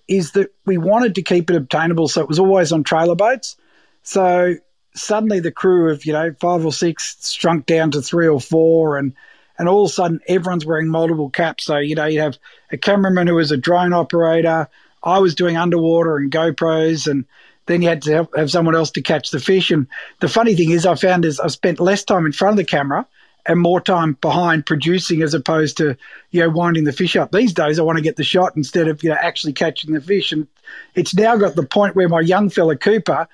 is 0.07 0.31
that 0.33 0.53
we 0.65 0.77
wanted 0.77 1.15
to 1.15 1.21
keep 1.21 1.49
it 1.49 1.55
obtainable, 1.55 2.07
so 2.07 2.21
it 2.21 2.27
was 2.27 2.39
always 2.39 2.71
on 2.71 2.83
trailer 2.83 3.15
boats. 3.15 3.55
So 4.03 4.55
suddenly 4.93 5.39
the 5.39 5.51
crew 5.51 5.91
of 5.91 6.05
you 6.05 6.13
know 6.13 6.33
five 6.39 6.65
or 6.65 6.73
six 6.73 7.31
shrunk 7.31 7.65
down 7.65 7.91
to 7.91 8.01
three 8.01 8.27
or 8.27 8.41
four, 8.41 8.97
and 8.97 9.13
and 9.57 9.69
all 9.69 9.85
of 9.85 9.89
a 9.91 9.93
sudden 9.93 10.19
everyone's 10.27 10.65
wearing 10.65 10.87
multiple 10.87 11.29
caps. 11.29 11.65
So, 11.65 11.77
you 11.77 11.95
know, 11.95 12.05
you 12.05 12.21
have 12.21 12.37
a 12.71 12.77
cameraman 12.77 13.27
who 13.27 13.35
was 13.35 13.51
a 13.51 13.57
drone 13.57 13.93
operator. 13.93 14.69
I 15.03 15.19
was 15.19 15.35
doing 15.35 15.57
underwater 15.57 16.17
and 16.17 16.31
GoPros, 16.31 17.07
and 17.09 17.25
then 17.67 17.81
you 17.81 17.89
had 17.89 18.01
to 18.03 18.27
have, 18.35 18.51
someone 18.51 18.75
else 18.75 18.91
to 18.91 19.01
catch 19.01 19.31
the 19.31 19.39
fish. 19.39 19.71
And 19.71 19.87
the 20.19 20.27
funny 20.27 20.55
thing 20.55 20.71
is, 20.71 20.85
I 20.85 20.95
found 20.95 21.25
is 21.25 21.39
I've 21.39 21.51
spent 21.51 21.79
less 21.79 22.03
time 22.03 22.25
in 22.25 22.31
front 22.31 22.53
of 22.53 22.57
the 22.57 22.69
camera 22.69 23.05
and 23.45 23.59
more 23.59 23.79
time 23.79 24.17
behind 24.21 24.65
producing 24.65 25.21
as 25.21 25.35
opposed 25.35 25.77
to 25.77 25.95
you 26.31 26.41
know 26.41 26.49
winding 26.49 26.83
the 26.83 26.91
fish 26.91 27.15
up. 27.15 27.31
These 27.31 27.53
days, 27.53 27.79
I 27.79 27.83
want 27.83 27.97
to 27.97 28.03
get 28.03 28.15
the 28.15 28.23
shot 28.23 28.55
instead 28.55 28.87
of 28.87 29.03
you 29.03 29.09
know 29.09 29.17
actually 29.19 29.53
catching 29.53 29.93
the 29.93 30.01
fish. 30.01 30.31
And 30.31 30.47
it's 30.95 31.13
now 31.13 31.35
got 31.35 31.55
the 31.55 31.65
point 31.65 31.95
where 31.95 32.09
my 32.09 32.21
young 32.21 32.49
fella 32.49 32.75
Cooper 32.75 33.27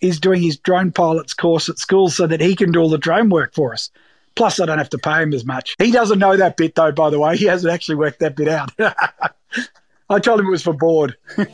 is 0.00 0.20
doing 0.20 0.42
his 0.42 0.56
drone 0.56 0.92
pilot's 0.92 1.34
course 1.34 1.68
at 1.68 1.78
school 1.78 2.08
so 2.08 2.26
that 2.26 2.40
he 2.40 2.54
can 2.54 2.72
do 2.72 2.80
all 2.80 2.88
the 2.88 2.98
drone 2.98 3.30
work 3.30 3.54
for 3.54 3.72
us. 3.72 3.90
Plus, 4.38 4.60
I 4.60 4.66
don't 4.66 4.78
have 4.78 4.90
to 4.90 4.98
pay 4.98 5.20
him 5.20 5.34
as 5.34 5.44
much. 5.44 5.74
He 5.80 5.90
doesn't 5.90 6.20
know 6.20 6.36
that 6.36 6.56
bit, 6.56 6.76
though, 6.76 6.92
by 6.92 7.10
the 7.10 7.18
way. 7.18 7.36
He 7.36 7.46
hasn't 7.46 7.74
actually 7.74 7.96
worked 7.96 8.20
that 8.20 8.36
bit 8.36 8.46
out. 8.46 8.70
I 10.08 10.20
told 10.20 10.38
him 10.38 10.46
it 10.46 10.50
was 10.50 10.62
for 10.62 10.72
board. 10.72 11.16
the 11.36 11.48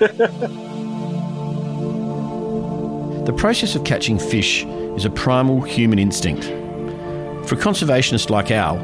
process 3.38 3.74
of 3.74 3.84
catching 3.84 4.18
fish 4.18 4.66
is 4.66 5.06
a 5.06 5.10
primal 5.10 5.62
human 5.62 5.98
instinct. 5.98 6.44
For 7.48 7.54
a 7.54 7.58
conservationist 7.58 8.28
like 8.28 8.50
Al, 8.50 8.76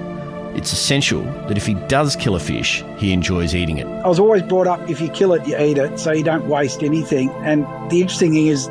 it's 0.56 0.72
essential 0.72 1.22
that 1.48 1.58
if 1.58 1.66
he 1.66 1.74
does 1.86 2.16
kill 2.16 2.36
a 2.36 2.40
fish, 2.40 2.82
he 2.96 3.12
enjoys 3.12 3.54
eating 3.54 3.76
it. 3.76 3.86
I 3.86 4.08
was 4.08 4.18
always 4.18 4.42
brought 4.42 4.66
up 4.66 4.88
if 4.88 4.98
you 5.02 5.10
kill 5.10 5.34
it, 5.34 5.46
you 5.46 5.58
eat 5.58 5.76
it, 5.76 5.98
so 5.98 6.10
you 6.10 6.24
don't 6.24 6.48
waste 6.48 6.82
anything. 6.82 7.28
And 7.44 7.66
the 7.90 8.00
interesting 8.00 8.32
thing 8.32 8.46
is, 8.46 8.66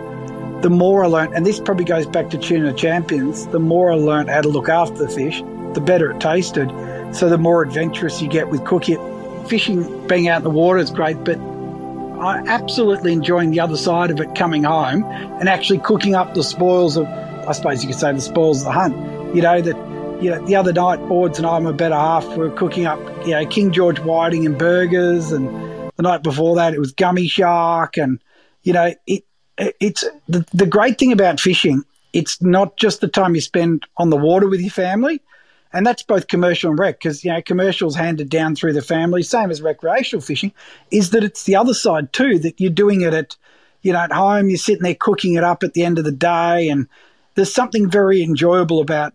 the 0.62 0.70
more 0.70 1.04
I 1.04 1.08
learned, 1.08 1.34
and 1.34 1.46
this 1.46 1.60
probably 1.60 1.86
goes 1.86 2.06
back 2.06 2.30
to 2.32 2.38
Tuna 2.38 2.74
Champions, 2.74 3.48
the 3.48 3.60
more 3.60 3.92
I 3.92 3.96
learned 3.96 4.30
how 4.30 4.42
to 4.42 4.50
look 4.50 4.68
after 4.68 4.98
the 4.98 5.08
fish, 5.08 5.42
the 5.74 5.82
better 5.82 6.12
it 6.12 6.20
tasted. 6.20 6.70
So 7.14 7.30
the 7.30 7.38
more 7.38 7.64
adventurous 7.64 8.22
you 8.22 8.28
get 8.28 8.50
with 8.50 8.66
cooking 8.66 9.00
it. 9.00 9.48
Fishing, 9.48 10.08
being 10.08 10.28
out 10.28 10.38
in 10.38 10.44
the 10.44 10.50
water 10.50 10.78
is 10.78 10.92
great, 10.92 11.24
but 11.24 11.38
I'm 11.40 12.48
absolutely 12.48 13.14
enjoying 13.14 13.52
the 13.52 13.62
other 13.62 13.78
side 13.78 14.12
of 14.12 14.20
it 14.20 14.36
coming 14.36 14.64
home 14.64 15.04
and 15.04 15.48
actually 15.48 15.80
cooking 15.80 16.14
up 16.14 16.34
the 16.34 16.44
spoils 16.44 16.98
of, 16.98 17.08
I 17.08 17.54
suppose 17.54 17.82
you 17.84 17.90
could 17.90 18.00
say, 18.00 18.12
the 18.12 18.22
spoils 18.22 18.60
of 18.60 18.66
the 18.66 18.72
hunt. 18.72 18.96
You 19.36 19.42
know, 19.42 19.62
that 19.62 20.22
you 20.22 20.30
know, 20.30 20.46
the 20.46 20.56
other 20.56 20.74
night, 20.74 20.98
Boards 21.08 21.38
and 21.38 21.48
I, 21.48 21.58
my 21.60 21.72
better 21.72 21.96
half, 21.96 22.26
were 22.36 22.50
cooking 22.52 22.86
up, 22.86 23.00
you 23.26 23.32
know, 23.32 23.46
King 23.46 23.72
George 23.72 24.00
whiting 24.00 24.46
and 24.46 24.58
burgers. 24.58 25.32
And 25.32 25.48
the 25.96 26.04
night 26.04 26.24
before 26.24 26.58
that, 26.58 26.74
it 26.74 26.80
was 26.80 26.92
gummy 26.92 27.28
shark. 27.28 27.98
And, 27.98 28.22
you 28.64 28.74
know, 28.74 28.94
it, 29.08 29.24
it's 29.60 30.04
the, 30.28 30.46
the 30.54 30.66
great 30.66 30.98
thing 30.98 31.12
about 31.12 31.40
fishing. 31.40 31.84
It's 32.14 32.42
not 32.42 32.78
just 32.78 33.02
the 33.02 33.08
time 33.08 33.36
you 33.36 33.42
spend 33.42 33.86
on 33.98 34.10
the 34.10 34.18
water 34.18 34.48
with 34.48 34.62
your 34.62 34.72
family, 34.72 35.22
and 35.74 35.86
that's 35.86 36.02
both 36.02 36.28
commercial 36.28 36.72
and 36.72 36.80
rec 36.80 37.00
because 37.00 37.24
you 37.24 37.32
know 37.32 37.42
commercials 37.42 37.96
handed 37.96 38.30
down 38.30 38.56
through 38.56 38.74
the 38.74 38.82
family, 38.82 39.22
same 39.22 39.52
as 39.52 39.62
recreational 39.62 40.22
fishing. 40.22 40.52
Is 40.92 41.12
that 41.12 41.24
it's 41.24 41.44
the 41.44 41.56
other 41.56 41.74
side 41.74 42.12
too 42.14 42.40
that 42.40 42.60
you're 42.60 42.72
doing 42.72 43.02
it 43.02 43.14
at 43.14 43.36
you 43.82 43.94
know 43.94 44.00
at 44.00 44.12
home, 44.12 44.50
you're 44.50 44.58
sitting 44.58 44.84
there 44.84 44.96
cooking 44.96 45.36
it 45.36 45.44
up 45.44 45.64
at 45.64 45.74
the 45.74 45.84
end 45.84 46.00
of 46.00 46.06
the 46.06 46.12
day, 46.12 46.70
and 46.70 46.88
there's 47.36 47.54
something 47.54 47.90
very 47.90 48.24
enjoyable 48.24 48.82
about 48.82 49.14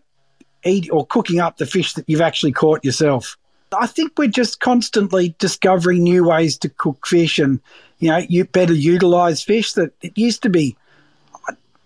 eat 0.63 0.89
or 0.91 1.05
cooking 1.05 1.39
up 1.39 1.57
the 1.57 1.65
fish 1.65 1.93
that 1.93 2.05
you've 2.07 2.21
actually 2.21 2.51
caught 2.51 2.83
yourself. 2.83 3.37
I 3.79 3.87
think 3.87 4.13
we're 4.17 4.27
just 4.27 4.59
constantly 4.59 5.35
discovering 5.39 6.03
new 6.03 6.23
ways 6.23 6.57
to 6.59 6.69
cook 6.69 7.05
fish 7.05 7.39
and, 7.39 7.59
you 7.99 8.09
know, 8.09 8.17
you 8.17 8.45
better 8.45 8.73
utilize 8.73 9.41
fish 9.41 9.73
that 9.73 9.91
it 10.01 10.17
used 10.17 10.43
to 10.43 10.49
be 10.49 10.75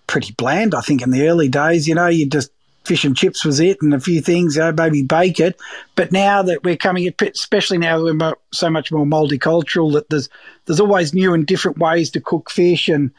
pretty 0.08 0.34
bland, 0.34 0.74
I 0.74 0.82
think, 0.82 1.02
in 1.02 1.12
the 1.12 1.28
early 1.28 1.48
days. 1.48 1.88
You 1.88 1.96
know, 1.96 2.08
you 2.08 2.26
just 2.26 2.52
fish 2.84 3.06
and 3.06 3.16
chips 3.16 3.46
was 3.46 3.60
it 3.60 3.78
and 3.82 3.94
a 3.94 4.00
few 4.00 4.22
things, 4.22 4.56
you 4.56 4.62
know, 4.62 4.72
maybe 4.72 5.04
bake 5.04 5.40
it. 5.40 5.60
But 5.96 6.12
now 6.12 6.42
that 6.42 6.64
we're 6.64 6.78
coming, 6.78 7.14
especially 7.22 7.78
now 7.78 8.02
we're 8.02 8.34
so 8.52 8.70
much 8.70 8.92
more 8.92 9.06
multicultural, 9.06 9.94
that 9.94 10.10
there's 10.10 10.30
there's 10.66 10.80
always 10.80 11.14
new 11.14 11.34
and 11.34 11.46
different 11.46 11.78
ways 11.78 12.10
to 12.12 12.22
cook 12.22 12.50
fish. 12.50 12.90
And 12.90 13.12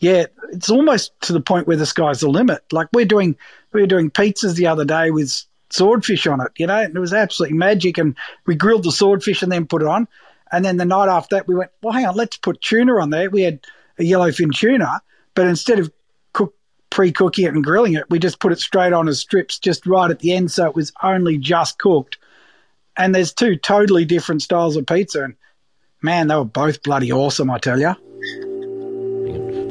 yeah, 0.00 0.26
it's 0.50 0.70
almost 0.70 1.12
to 1.22 1.32
the 1.32 1.40
point 1.40 1.68
where 1.68 1.76
the 1.76 1.86
sky's 1.86 2.20
the 2.20 2.28
limit. 2.28 2.62
Like 2.72 2.88
we're 2.92 3.04
doing, 3.04 3.36
we 3.72 3.80
were 3.80 3.86
doing 3.86 4.10
pizzas 4.10 4.56
the 4.56 4.66
other 4.66 4.84
day 4.84 5.10
with 5.12 5.44
swordfish 5.72 6.26
on 6.26 6.40
it, 6.40 6.52
you 6.56 6.66
know, 6.66 6.80
and 6.80 6.96
it 6.96 7.00
was 7.00 7.12
absolutely 7.12 7.56
magic. 7.56 7.98
And 7.98 8.16
we 8.46 8.54
grilled 8.54 8.84
the 8.84 8.92
swordfish 8.92 9.42
and 9.42 9.50
then 9.50 9.66
put 9.66 9.82
it 9.82 9.88
on. 9.88 10.08
And 10.50 10.64
then 10.64 10.76
the 10.76 10.84
night 10.84 11.08
after 11.08 11.36
that, 11.36 11.48
we 11.48 11.54
went, 11.54 11.70
well, 11.82 11.92
hang 11.92 12.06
on, 12.06 12.14
let's 12.14 12.36
put 12.36 12.60
tuna 12.60 12.98
on 12.98 13.10
there. 13.10 13.30
We 13.30 13.42
had 13.42 13.60
a 13.98 14.02
yellowfin 14.02 14.54
tuna, 14.54 15.00
but 15.34 15.46
instead 15.46 15.78
of 15.78 15.90
cook, 16.32 16.54
pre-cooking 16.90 17.46
it 17.46 17.54
and 17.54 17.64
grilling 17.64 17.94
it, 17.94 18.10
we 18.10 18.18
just 18.18 18.38
put 18.38 18.52
it 18.52 18.60
straight 18.60 18.92
on 18.92 19.08
as 19.08 19.18
strips 19.18 19.58
just 19.58 19.86
right 19.86 20.10
at 20.10 20.18
the 20.18 20.32
end, 20.32 20.50
so 20.50 20.66
it 20.66 20.74
was 20.74 20.92
only 21.02 21.38
just 21.38 21.78
cooked. 21.78 22.18
And 22.96 23.14
there's 23.14 23.32
two 23.32 23.56
totally 23.56 24.04
different 24.04 24.42
styles 24.42 24.76
of 24.76 24.86
pizza, 24.86 25.24
and 25.24 25.36
man, 26.02 26.26
they 26.28 26.34
were 26.34 26.44
both 26.44 26.82
bloody 26.82 27.10
awesome, 27.10 27.50
I 27.50 27.58
tell 27.58 27.80
you. 27.80 27.94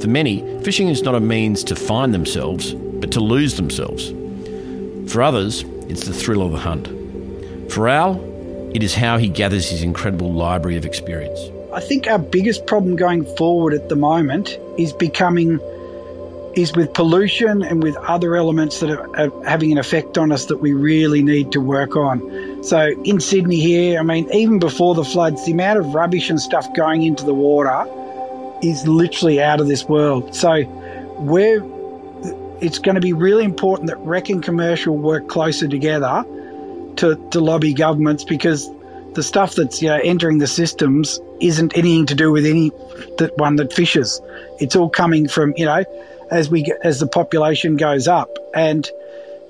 For 0.02 0.08
many, 0.08 0.42
fishing 0.64 0.88
is 0.88 1.04
not 1.04 1.14
a 1.14 1.20
means 1.20 1.64
to 1.66 1.76
find 1.76 2.12
themselves, 2.12 2.74
but 2.74 3.12
to 3.12 3.20
lose 3.20 3.56
themselves. 3.56 4.12
For 5.12 5.22
others, 5.22 5.64
it's 5.92 6.08
the 6.08 6.14
thrill 6.14 6.42
of 6.42 6.54
the 6.54 6.58
hunt. 6.58 6.88
For 7.70 7.90
Al, 7.90 8.16
it 8.74 8.82
is 8.82 8.96
how 8.96 9.18
he 9.18 9.28
gathers 9.28 9.70
his 9.70 9.84
incredible 9.84 10.32
library 10.32 10.78
of 10.78 10.86
experience. 10.86 11.40
I 11.74 11.82
think 11.82 12.08
our 12.08 12.18
biggest 12.18 12.66
problem 12.66 12.96
going 12.96 13.26
forward 13.36 13.74
at 13.74 13.90
the 13.90 13.98
moment 13.98 14.58
is 14.78 14.94
becoming 14.94 15.60
is 16.56 16.74
with 16.74 16.94
pollution 16.94 17.62
and 17.64 17.82
with 17.84 17.96
other 17.98 18.36
elements 18.36 18.80
that 18.82 18.90
are, 18.90 19.16
are, 19.18 19.46
having 19.46 19.72
an 19.72 19.78
effect 19.78 20.18
on 20.18 20.32
us 20.34 20.46
that 20.46 20.58
we 20.58 20.74
really 20.74 21.22
need 21.22 21.52
to 21.54 21.62
work 21.62 21.96
on. 21.96 22.62
So 22.64 22.90
in 23.04 23.22
Sydney 23.22 23.60
here, 23.60 24.00
I 24.00 24.04
mean, 24.04 24.30
even 24.34 24.60
before 24.60 24.96
the 24.96 25.06
floods, 25.06 25.46
the 25.46 25.54
amount 25.54 25.80
of 25.80 25.94
rubbish 25.94 26.30
and 26.30 26.42
stuff 26.42 26.74
going 26.74 27.04
into 27.04 27.24
the 27.24 27.34
water 27.34 27.86
is 28.62 28.86
literally 28.86 29.42
out 29.42 29.62
of 29.62 29.68
this 29.68 29.86
world. 29.86 30.36
So 30.36 30.64
we're 31.20 31.64
it's 32.62 32.80
going 32.80 32.96
to 32.96 33.02
be 33.02 33.14
really 33.14 33.44
important 33.44 33.90
that 33.90 33.98
rec 33.98 34.30
and 34.30 34.44
commercial 34.44 34.96
work 34.96 35.28
closer 35.28 35.68
together 35.68 36.24
to, 36.98 37.16
to 37.32 37.40
lobby 37.40 37.74
governments 37.74 38.24
because 38.24 38.70
the 39.14 39.24
stuff 39.24 39.56
that's 39.56 39.82
you 39.82 39.90
know, 39.90 40.00
entering 40.04 40.38
the 40.38 40.48
systems 40.48 41.20
isn't 41.40 41.76
anything 41.76 42.06
to 42.06 42.16
do 42.16 42.32
with 42.32 42.46
any 42.46 42.70
that 43.18 43.34
one 43.38 43.58
that 43.58 43.74
fishes. 43.74 44.22
It's 44.60 44.76
all 44.76 44.90
coming 44.90 45.28
from 45.28 45.54
you 45.58 45.66
know 45.66 45.84
as 46.30 46.50
we 46.50 46.72
as 46.84 47.00
the 47.00 47.08
population 47.08 47.76
goes 47.76 48.08
up, 48.08 48.30
and 48.56 48.90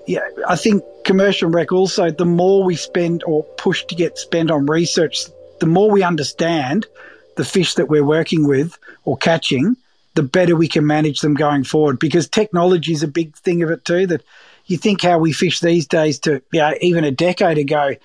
yeah, 0.08 0.28
I 0.48 0.56
think 0.56 0.84
commercial 1.06 1.50
rec 1.50 1.72
also 1.72 2.10
the 2.10 2.26
more 2.26 2.64
we 2.64 2.76
spend 2.76 3.24
or 3.24 3.44
push 3.58 3.86
to 3.86 3.96
get 3.96 4.18
spent 4.18 4.50
on 4.50 4.66
research, 4.66 5.26
the 5.60 5.68
more 5.68 5.92
we 5.92 6.02
understand 6.02 6.88
the 7.36 7.46
fish 7.46 7.76
that 7.76 7.88
we're 7.88 8.06
working 8.06 8.48
with 8.48 8.78
or 9.04 9.18
catching, 9.18 9.78
the 10.16 10.24
better 10.24 10.56
we 10.56 10.68
can 10.68 10.86
manage 10.86 11.22
them 11.22 11.34
going 11.34 11.64
forward. 11.64 12.00
Because 12.00 12.28
technology 12.28 12.94
is 12.94 13.04
a 13.04 13.08
big 13.08 13.36
thing 13.38 13.64
of 13.64 13.70
it 13.72 13.86
too. 13.86 14.08
That 14.08 14.24
you 14.66 14.78
think 14.78 15.02
how 15.02 15.20
we 15.20 15.34
fish 15.34 15.60
these 15.60 15.88
days 15.88 16.20
to 16.20 16.42
you 16.52 16.60
know, 16.60 16.74
even 16.82 17.04
a 17.04 17.12
decade 17.12 17.58
ago, 17.58 17.96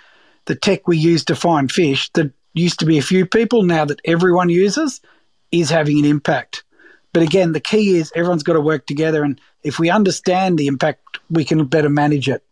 the 0.47 0.55
tech 0.55 0.89
we 0.89 0.97
use 0.97 1.25
to 1.27 1.37
find 1.37 1.71
fish 1.71 2.11
that 2.13 2.33
used 2.55 2.81
to 2.81 2.87
be 2.87 2.99
a 2.99 3.03
few 3.03 3.27
people, 3.27 3.63
now 3.63 3.85
that 3.85 4.01
everyone 4.05 4.49
uses, 4.49 5.01
is 5.53 5.71
having 5.71 5.99
an 5.99 6.05
impact. 6.05 6.65
But 7.13 7.23
again, 7.23 7.53
the 7.53 7.61
key 7.61 7.97
is 7.97 8.13
everyone's 8.15 8.43
got 8.43 8.55
to 8.55 8.61
work 8.61 8.87
together, 8.87 9.23
and 9.23 9.41
if 9.63 9.79
we 9.79 9.91
understand 9.91 10.59
the 10.59 10.67
impact, 10.67 11.19
we 11.31 11.45
can 11.45 11.65
better 11.67 11.89
manage 11.89 12.29
it. 12.29 12.43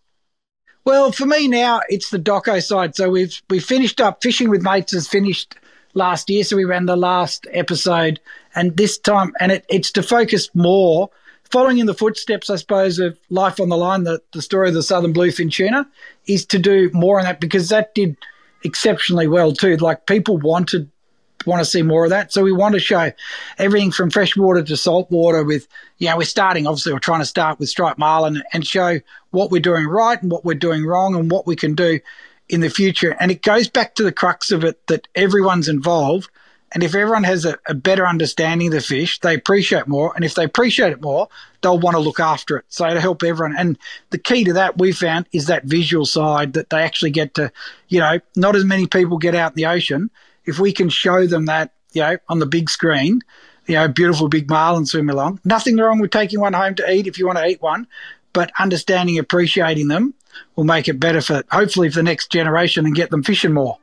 Well, 0.85 1.13
for 1.13 1.27
me 1.27 1.49
now, 1.49 1.81
it's 1.89 2.11
the 2.11 2.19
doco 2.19 2.63
side. 2.63 2.95
So 2.95 3.09
we've 3.09 3.41
we 3.49 3.59
finished 3.59 4.01
up 4.01 4.23
fishing 4.23 4.51
with 4.51 4.63
mates 4.63 4.93
has 4.93 5.09
finished 5.09 5.57
last 5.95 6.29
year, 6.29 6.45
so 6.45 6.57
we 6.57 6.65
ran 6.65 6.87
the 6.87 6.97
last 6.97 7.47
episode, 7.53 8.21
and 8.55 8.77
this 8.77 8.99
time, 8.99 9.33
and 9.41 9.53
it, 9.53 9.67
it's 9.69 9.91
to 9.93 10.03
focus 10.03 10.49
more, 10.55 11.11
following 11.51 11.79
in 11.79 11.87
the 11.87 11.95
footsteps, 11.95 12.51
I 12.51 12.57
suppose, 12.57 12.99
of 12.99 13.19
Life 13.31 13.61
on 13.61 13.69
the 13.69 13.77
Line, 13.77 14.05
the, 14.05 14.21
the 14.33 14.43
story 14.43 14.69
of 14.69 14.75
the 14.75 14.83
Southern 14.83 15.15
Bluefin 15.15 15.53
tuna, 15.53 15.89
is 16.27 16.47
to 16.47 16.59
do 16.59 16.91
more 16.93 17.19
on 17.19 17.25
that 17.25 17.41
because 17.41 17.69
that 17.69 17.95
did 17.95 18.17
exceptionally 18.65 19.29
well 19.29 19.53
too. 19.53 19.77
Like 19.77 20.07
people 20.07 20.39
wanted 20.39 20.91
want 21.47 21.61
to 21.61 21.65
see 21.65 21.83
more 21.83 22.05
of 22.05 22.11
that. 22.11 22.33
So 22.33 22.43
we 22.43 22.53
want 22.53 22.75
to 22.75 22.81
show 22.81 23.13
everything 23.59 23.91
from 23.91 24.11
freshwater 24.11 24.63
to 24.63 24.77
saltwater 24.77 25.45
with, 25.45 25.69
you 25.99 26.09
know, 26.09 26.17
we're 26.17 26.25
starting, 26.25 26.67
obviously, 26.67 26.93
we're 26.93 26.99
trying 27.01 27.21
to 27.21 27.27
start 27.27 27.59
with 27.59 27.69
striped 27.69 27.99
marlin 27.99 28.43
and 28.53 28.67
show 28.67 29.01
what 29.31 29.51
we're 29.51 29.61
doing 29.61 29.87
right 29.87 30.21
and 30.23 30.31
what 30.31 30.45
we're 30.45 30.55
doing 30.55 30.87
wrong 30.87 31.15
and 31.15 31.31
what 31.31 31.47
we 31.47 31.57
can 31.57 31.75
do 31.75 32.01
in 32.49 32.61
the 32.61 32.71
future. 32.71 33.17
And 33.21 33.31
it 33.31 33.43
goes 33.43 33.69
back 33.69 33.95
to 33.97 34.03
the 34.03 34.13
crux 34.13 34.51
of 34.51 34.65
it 34.65 34.87
that 34.87 35.09
everyone's 35.15 35.69
involved. 35.69 36.31
And 36.75 36.83
if 36.83 36.95
everyone 36.95 37.23
has 37.23 37.45
a, 37.45 37.57
a, 37.67 37.75
better 37.75 38.05
understanding 38.05 38.67
of 38.67 38.75
the 38.75 38.81
fish, 38.81 39.21
they 39.21 39.35
appreciate 39.35 39.87
more. 39.87 40.13
And 40.15 40.25
if 40.25 40.35
they 40.35 40.43
appreciate 40.43 40.91
it 40.91 41.01
more, 41.01 41.29
they'll 41.63 41.79
want 41.79 41.95
to 41.95 42.01
look 42.01 42.19
after 42.19 42.59
it. 42.59 42.65
So 42.69 42.93
to 42.93 43.01
help 43.01 43.23
everyone. 43.23 43.57
And 43.57 43.79
the 44.11 44.19
key 44.19 44.43
to 44.45 44.53
that 44.55 44.77
we 44.77 44.91
found 44.91 45.27
is 45.33 45.47
that 45.47 45.65
visual 45.65 46.05
side 46.05 46.55
that 46.55 46.71
they 46.71 46.83
actually 46.83 47.13
get 47.13 47.35
to, 47.35 47.53
you 47.89 48.01
know, 48.01 48.19
not 48.35 48.57
as 48.57 48.65
many 48.65 48.89
people 48.89 49.19
get 49.19 49.37
out 49.37 49.53
in 49.53 49.57
the 49.57 49.67
ocean. 49.67 50.11
If 50.45 50.59
we 50.59 50.73
can 50.73 50.89
show 50.89 51.29
them 51.29 51.47
that, 51.47 51.73
you 51.93 52.03
know, 52.03 52.19
on 52.29 52.41
the 52.41 52.47
big 52.47 52.69
screen, 52.69 53.21
you 53.67 53.77
know, 53.77 53.87
beautiful 53.87 54.29
big 54.29 54.51
marlin 54.51 54.85
swim 54.85 55.09
along. 55.09 55.41
Nothing 55.45 55.77
wrong 55.77 56.01
with 56.01 56.11
taking 56.11 56.41
one 56.41 56.53
home 56.55 56.75
to 56.75 56.91
eat 56.91 57.07
if 57.07 57.19
you 57.19 57.27
want 57.27 57.39
to 57.39 57.47
eat 57.47 57.63
one, 57.63 57.87
but 58.33 58.51
understanding, 58.59 59.19
appreciating 59.19 59.87
them 59.89 60.13
will 60.57 60.65
make 60.65 60.89
it 60.89 60.99
better 60.99 61.21
for 61.21 61.45
hopefully 61.51 61.89
for 61.89 61.97
the 61.97 62.03
next 62.03 62.33
generation 62.33 62.85
and 62.85 62.97
get 62.97 63.11
them 63.11 63.23
fishing 63.23 63.55
more. 63.55 63.79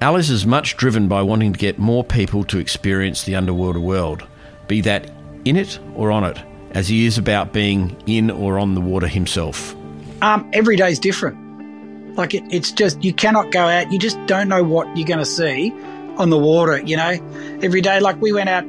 Alice 0.00 0.28
is 0.28 0.44
much 0.44 0.76
driven 0.76 1.08
by 1.08 1.22
wanting 1.22 1.54
to 1.54 1.58
get 1.58 1.78
more 1.78 2.04
people 2.04 2.44
to 2.44 2.58
experience 2.58 3.24
the 3.24 3.34
underwater 3.34 3.80
world, 3.80 4.22
be 4.68 4.82
that 4.82 5.10
in 5.46 5.56
it 5.56 5.78
or 5.94 6.10
on 6.12 6.22
it, 6.22 6.38
as 6.72 6.86
he 6.86 7.06
is 7.06 7.16
about 7.16 7.54
being 7.54 7.96
in 8.06 8.30
or 8.30 8.58
on 8.58 8.74
the 8.74 8.80
water 8.80 9.06
himself. 9.06 9.74
Um, 10.20 10.48
every 10.52 10.76
day 10.76 10.90
is 10.90 10.98
different. 10.98 12.14
Like 12.14 12.34
it, 12.34 12.44
it's 12.50 12.72
just 12.72 13.02
you 13.02 13.14
cannot 13.14 13.52
go 13.52 13.60
out. 13.60 13.90
You 13.90 13.98
just 13.98 14.18
don't 14.26 14.48
know 14.48 14.62
what 14.62 14.94
you're 14.96 15.06
going 15.06 15.18
to 15.18 15.24
see 15.24 15.72
on 16.18 16.28
the 16.28 16.38
water. 16.38 16.78
You 16.78 16.96
know, 16.96 17.58
every 17.62 17.80
day. 17.80 17.98
Like 18.00 18.20
we 18.20 18.32
went 18.32 18.50
out 18.50 18.64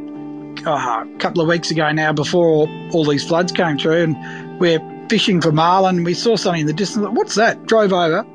oh, 0.66 1.14
a 1.14 1.18
couple 1.20 1.42
of 1.42 1.50
weeks 1.50 1.72
ago 1.72 1.92
now, 1.92 2.14
before 2.14 2.48
all, 2.48 2.70
all 2.94 3.04
these 3.04 3.26
floods 3.28 3.52
came 3.52 3.78
through, 3.78 4.04
and 4.04 4.60
we're 4.60 4.80
fishing 5.10 5.42
for 5.42 5.52
marlin. 5.52 6.06
We 6.06 6.14
saw 6.14 6.38
something 6.38 6.62
in 6.62 6.68
the 6.68 6.74
distance. 6.74 7.06
What's 7.10 7.36
that? 7.36 7.66
Drove 7.66 7.92
over. 7.92 8.26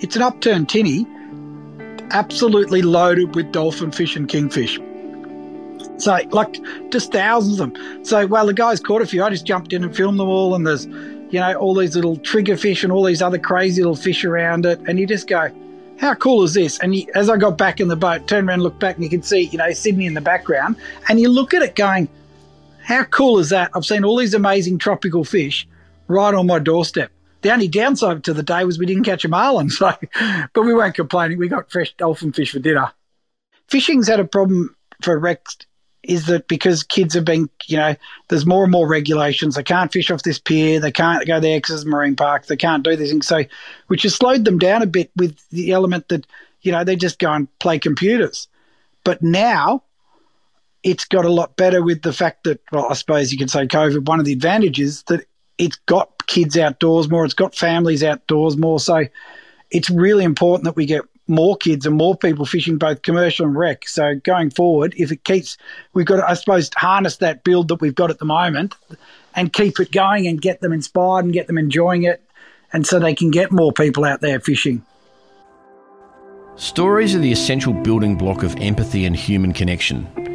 It's 0.00 0.16
an 0.16 0.22
upturned 0.22 0.68
tinny, 0.68 1.06
absolutely 2.12 2.82
loaded 2.82 3.34
with 3.34 3.52
dolphin 3.52 3.90
fish 3.90 4.16
and 4.16 4.28
kingfish. 4.28 4.78
So, 5.98 6.18
like, 6.30 6.56
just 6.90 7.12
thousands 7.12 7.60
of 7.60 7.72
them. 7.72 8.04
So, 8.04 8.26
while 8.26 8.46
the 8.46 8.54
guys 8.54 8.80
caught 8.80 9.02
a 9.02 9.06
few, 9.06 9.22
I 9.22 9.30
just 9.30 9.46
jumped 9.46 9.72
in 9.72 9.84
and 9.84 9.94
filmed 9.94 10.18
them 10.18 10.28
all. 10.28 10.54
And 10.54 10.66
there's, 10.66 10.86
you 10.86 11.40
know, 11.40 11.54
all 11.54 11.74
these 11.74 11.94
little 11.94 12.16
trigger 12.16 12.56
fish 12.56 12.82
and 12.82 12.92
all 12.92 13.04
these 13.04 13.22
other 13.22 13.38
crazy 13.38 13.82
little 13.82 13.96
fish 13.96 14.24
around 14.24 14.66
it. 14.66 14.80
And 14.86 14.98
you 14.98 15.06
just 15.06 15.28
go, 15.28 15.50
how 15.98 16.14
cool 16.14 16.42
is 16.42 16.54
this? 16.54 16.78
And 16.80 16.94
you, 16.96 17.06
as 17.14 17.30
I 17.30 17.36
got 17.36 17.56
back 17.56 17.78
in 17.78 17.88
the 17.88 17.96
boat, 17.96 18.26
turned 18.26 18.48
around, 18.48 18.62
looked 18.62 18.80
back, 18.80 18.96
and 18.96 19.04
you 19.04 19.10
can 19.10 19.22
see, 19.22 19.42
you 19.42 19.58
know, 19.58 19.72
Sydney 19.72 20.06
in 20.06 20.14
the 20.14 20.20
background. 20.20 20.76
And 21.08 21.20
you 21.20 21.28
look 21.28 21.54
at 21.54 21.62
it 21.62 21.76
going, 21.76 22.08
how 22.82 23.04
cool 23.04 23.38
is 23.38 23.50
that? 23.50 23.70
I've 23.74 23.84
seen 23.84 24.04
all 24.04 24.16
these 24.16 24.34
amazing 24.34 24.78
tropical 24.78 25.22
fish 25.24 25.68
right 26.08 26.34
on 26.34 26.48
my 26.48 26.58
doorstep. 26.58 27.12
The 27.42 27.52
only 27.52 27.68
downside 27.68 28.24
to 28.24 28.32
the 28.32 28.42
day 28.42 28.64
was 28.64 28.78
we 28.78 28.86
didn't 28.86 29.04
catch 29.04 29.24
a 29.24 29.28
marlin, 29.28 29.70
so 29.70 29.92
but 30.52 30.62
we 30.62 30.74
weren't 30.74 30.94
complaining. 30.94 31.38
We 31.38 31.48
got 31.48 31.70
fresh 31.70 31.92
dolphin 31.94 32.32
fish 32.32 32.52
for 32.52 32.58
dinner. 32.58 32.92
Fishing's 33.68 34.08
had 34.08 34.20
a 34.20 34.24
problem 34.24 34.74
for 35.02 35.20
recs 35.20 35.66
is 36.02 36.26
that 36.26 36.48
because 36.48 36.82
kids 36.82 37.14
have 37.14 37.24
been, 37.24 37.48
you 37.66 37.76
know, 37.76 37.94
there's 38.28 38.46
more 38.46 38.64
and 38.64 38.72
more 38.72 38.88
regulations. 38.88 39.54
They 39.54 39.62
can't 39.62 39.92
fish 39.92 40.10
off 40.10 40.22
this 40.22 40.38
pier. 40.38 40.80
They 40.80 40.90
can't 40.90 41.26
go 41.26 41.38
there 41.38 41.58
because 41.58 41.76
it's 41.76 41.84
marine 41.84 42.16
park. 42.16 42.46
They 42.46 42.56
can't 42.56 42.82
do 42.82 42.96
these 42.96 43.10
things. 43.10 43.26
So, 43.26 43.44
which 43.86 44.02
has 44.02 44.14
slowed 44.14 44.44
them 44.44 44.58
down 44.58 44.82
a 44.82 44.86
bit 44.86 45.10
with 45.16 45.38
the 45.50 45.70
element 45.70 46.08
that, 46.08 46.26
you 46.62 46.72
know, 46.72 46.82
they 46.82 46.96
just 46.96 47.18
go 47.18 47.32
and 47.32 47.58
play 47.60 47.78
computers. 47.78 48.48
But 49.04 49.22
now 49.22 49.84
it's 50.82 51.04
got 51.04 51.24
a 51.24 51.32
lot 51.32 51.56
better 51.56 51.82
with 51.82 52.02
the 52.02 52.12
fact 52.12 52.44
that, 52.44 52.60
well, 52.72 52.88
I 52.90 52.94
suppose 52.94 53.30
you 53.30 53.38
could 53.38 53.50
say 53.50 53.66
COVID, 53.66 54.06
one 54.06 54.18
of 54.18 54.26
the 54.26 54.32
advantages 54.32 55.04
that 55.04 55.24
it's 55.58 55.76
got 55.86 56.11
kids 56.26 56.56
outdoors 56.56 57.10
more, 57.10 57.24
it's 57.24 57.34
got 57.34 57.54
families 57.54 58.02
outdoors 58.02 58.56
more. 58.56 58.80
So 58.80 59.04
it's 59.70 59.90
really 59.90 60.24
important 60.24 60.64
that 60.64 60.76
we 60.76 60.86
get 60.86 61.02
more 61.28 61.56
kids 61.56 61.86
and 61.86 61.96
more 61.96 62.16
people 62.16 62.44
fishing 62.44 62.78
both 62.78 63.02
commercial 63.02 63.46
and 63.46 63.56
rec. 63.56 63.88
So 63.88 64.16
going 64.16 64.50
forward, 64.50 64.94
if 64.96 65.12
it 65.12 65.24
keeps, 65.24 65.56
we've 65.94 66.06
got 66.06 66.16
to, 66.16 66.28
I 66.28 66.34
suppose, 66.34 66.70
harness 66.76 67.16
that 67.18 67.44
build 67.44 67.68
that 67.68 67.80
we've 67.80 67.94
got 67.94 68.10
at 68.10 68.18
the 68.18 68.24
moment 68.24 68.74
and 69.34 69.52
keep 69.52 69.80
it 69.80 69.92
going 69.92 70.26
and 70.26 70.40
get 70.40 70.60
them 70.60 70.72
inspired 70.72 71.24
and 71.24 71.32
get 71.32 71.46
them 71.46 71.58
enjoying 71.58 72.02
it. 72.02 72.22
And 72.72 72.86
so 72.86 72.98
they 72.98 73.14
can 73.14 73.30
get 73.30 73.52
more 73.52 73.72
people 73.72 74.04
out 74.04 74.20
there 74.20 74.40
fishing. 74.40 74.84
Stories 76.56 77.14
are 77.14 77.18
the 77.18 77.32
essential 77.32 77.72
building 77.72 78.16
block 78.16 78.42
of 78.42 78.54
empathy 78.56 79.04
and 79.06 79.16
human 79.16 79.52
connection. 79.52 80.31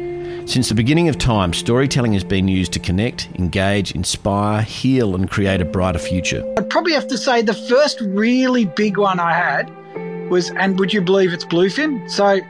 Since 0.48 0.70
the 0.70 0.74
beginning 0.74 1.10
of 1.10 1.18
time, 1.18 1.52
storytelling 1.52 2.14
has 2.14 2.24
been 2.24 2.48
used 2.48 2.72
to 2.72 2.78
connect, 2.78 3.28
engage, 3.38 3.92
inspire, 3.92 4.62
heal, 4.62 5.14
and 5.14 5.30
create 5.30 5.60
a 5.60 5.64
brighter 5.66 5.98
future. 5.98 6.42
I'd 6.56 6.70
probably 6.70 6.94
have 6.94 7.06
to 7.08 7.18
say 7.18 7.42
the 7.42 7.52
first 7.52 8.00
really 8.00 8.64
big 8.64 8.96
one 8.96 9.20
I 9.20 9.34
had 9.34 9.70
was, 10.30 10.48
and 10.52 10.78
would 10.78 10.94
you 10.94 11.02
believe 11.02 11.34
it's 11.34 11.44
bluefin? 11.44 12.10
So 12.10 12.40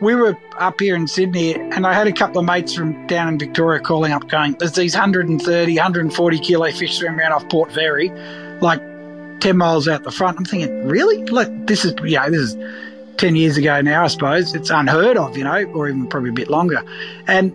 we 0.00 0.14
were 0.14 0.38
up 0.60 0.78
here 0.78 0.94
in 0.94 1.08
Sydney, 1.08 1.54
and 1.56 1.84
I 1.84 1.94
had 1.94 2.06
a 2.06 2.12
couple 2.12 2.38
of 2.38 2.44
mates 2.44 2.74
from 2.74 3.08
down 3.08 3.26
in 3.26 3.40
Victoria 3.40 3.80
calling 3.80 4.12
up, 4.12 4.28
going, 4.28 4.54
"There's 4.60 4.74
these 4.74 4.94
130, 4.94 5.74
140 5.78 6.38
kilo 6.38 6.70
fish 6.70 6.96
swimming 6.96 7.18
around 7.18 7.32
off 7.32 7.48
Port 7.48 7.72
Fairy, 7.72 8.12
like 8.60 8.80
10 9.40 9.56
miles 9.56 9.88
out 9.88 10.04
the 10.04 10.12
front." 10.12 10.38
I'm 10.38 10.44
thinking, 10.44 10.86
really? 10.86 11.24
Like 11.24 11.66
this 11.66 11.84
is, 11.84 11.92
know, 11.96 12.30
this 12.30 12.40
is 12.40 12.56
10 13.18 13.36
years 13.36 13.56
ago 13.56 13.80
now, 13.80 14.04
I 14.04 14.06
suppose. 14.06 14.54
It's 14.54 14.70
unheard 14.70 15.16
of, 15.16 15.36
you 15.36 15.44
know, 15.44 15.64
or 15.74 15.88
even 15.88 16.06
probably 16.06 16.30
a 16.30 16.32
bit 16.32 16.48
longer. 16.48 16.82
And 17.26 17.54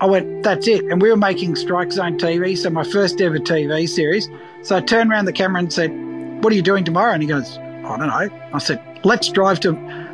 I 0.00 0.06
went, 0.06 0.42
that's 0.42 0.66
it. 0.66 0.84
And 0.84 1.00
we 1.00 1.10
were 1.10 1.16
making 1.16 1.56
Strike 1.56 1.92
Zone 1.92 2.18
TV, 2.18 2.56
so 2.56 2.70
my 2.70 2.84
first 2.84 3.20
ever 3.20 3.38
TV 3.38 3.88
series. 3.88 4.28
So 4.62 4.76
I 4.76 4.80
turned 4.80 5.10
around 5.10 5.26
the 5.26 5.32
camera 5.32 5.60
and 5.60 5.72
said, 5.72 5.90
What 6.42 6.52
are 6.52 6.56
you 6.56 6.62
doing 6.62 6.84
tomorrow? 6.84 7.12
And 7.12 7.22
he 7.22 7.28
goes, 7.28 7.56
I 7.58 7.96
don't 7.96 8.08
know. 8.08 8.30
I 8.52 8.58
said, 8.58 8.82
Let's 9.04 9.28
drive 9.28 9.60
to 9.60 9.72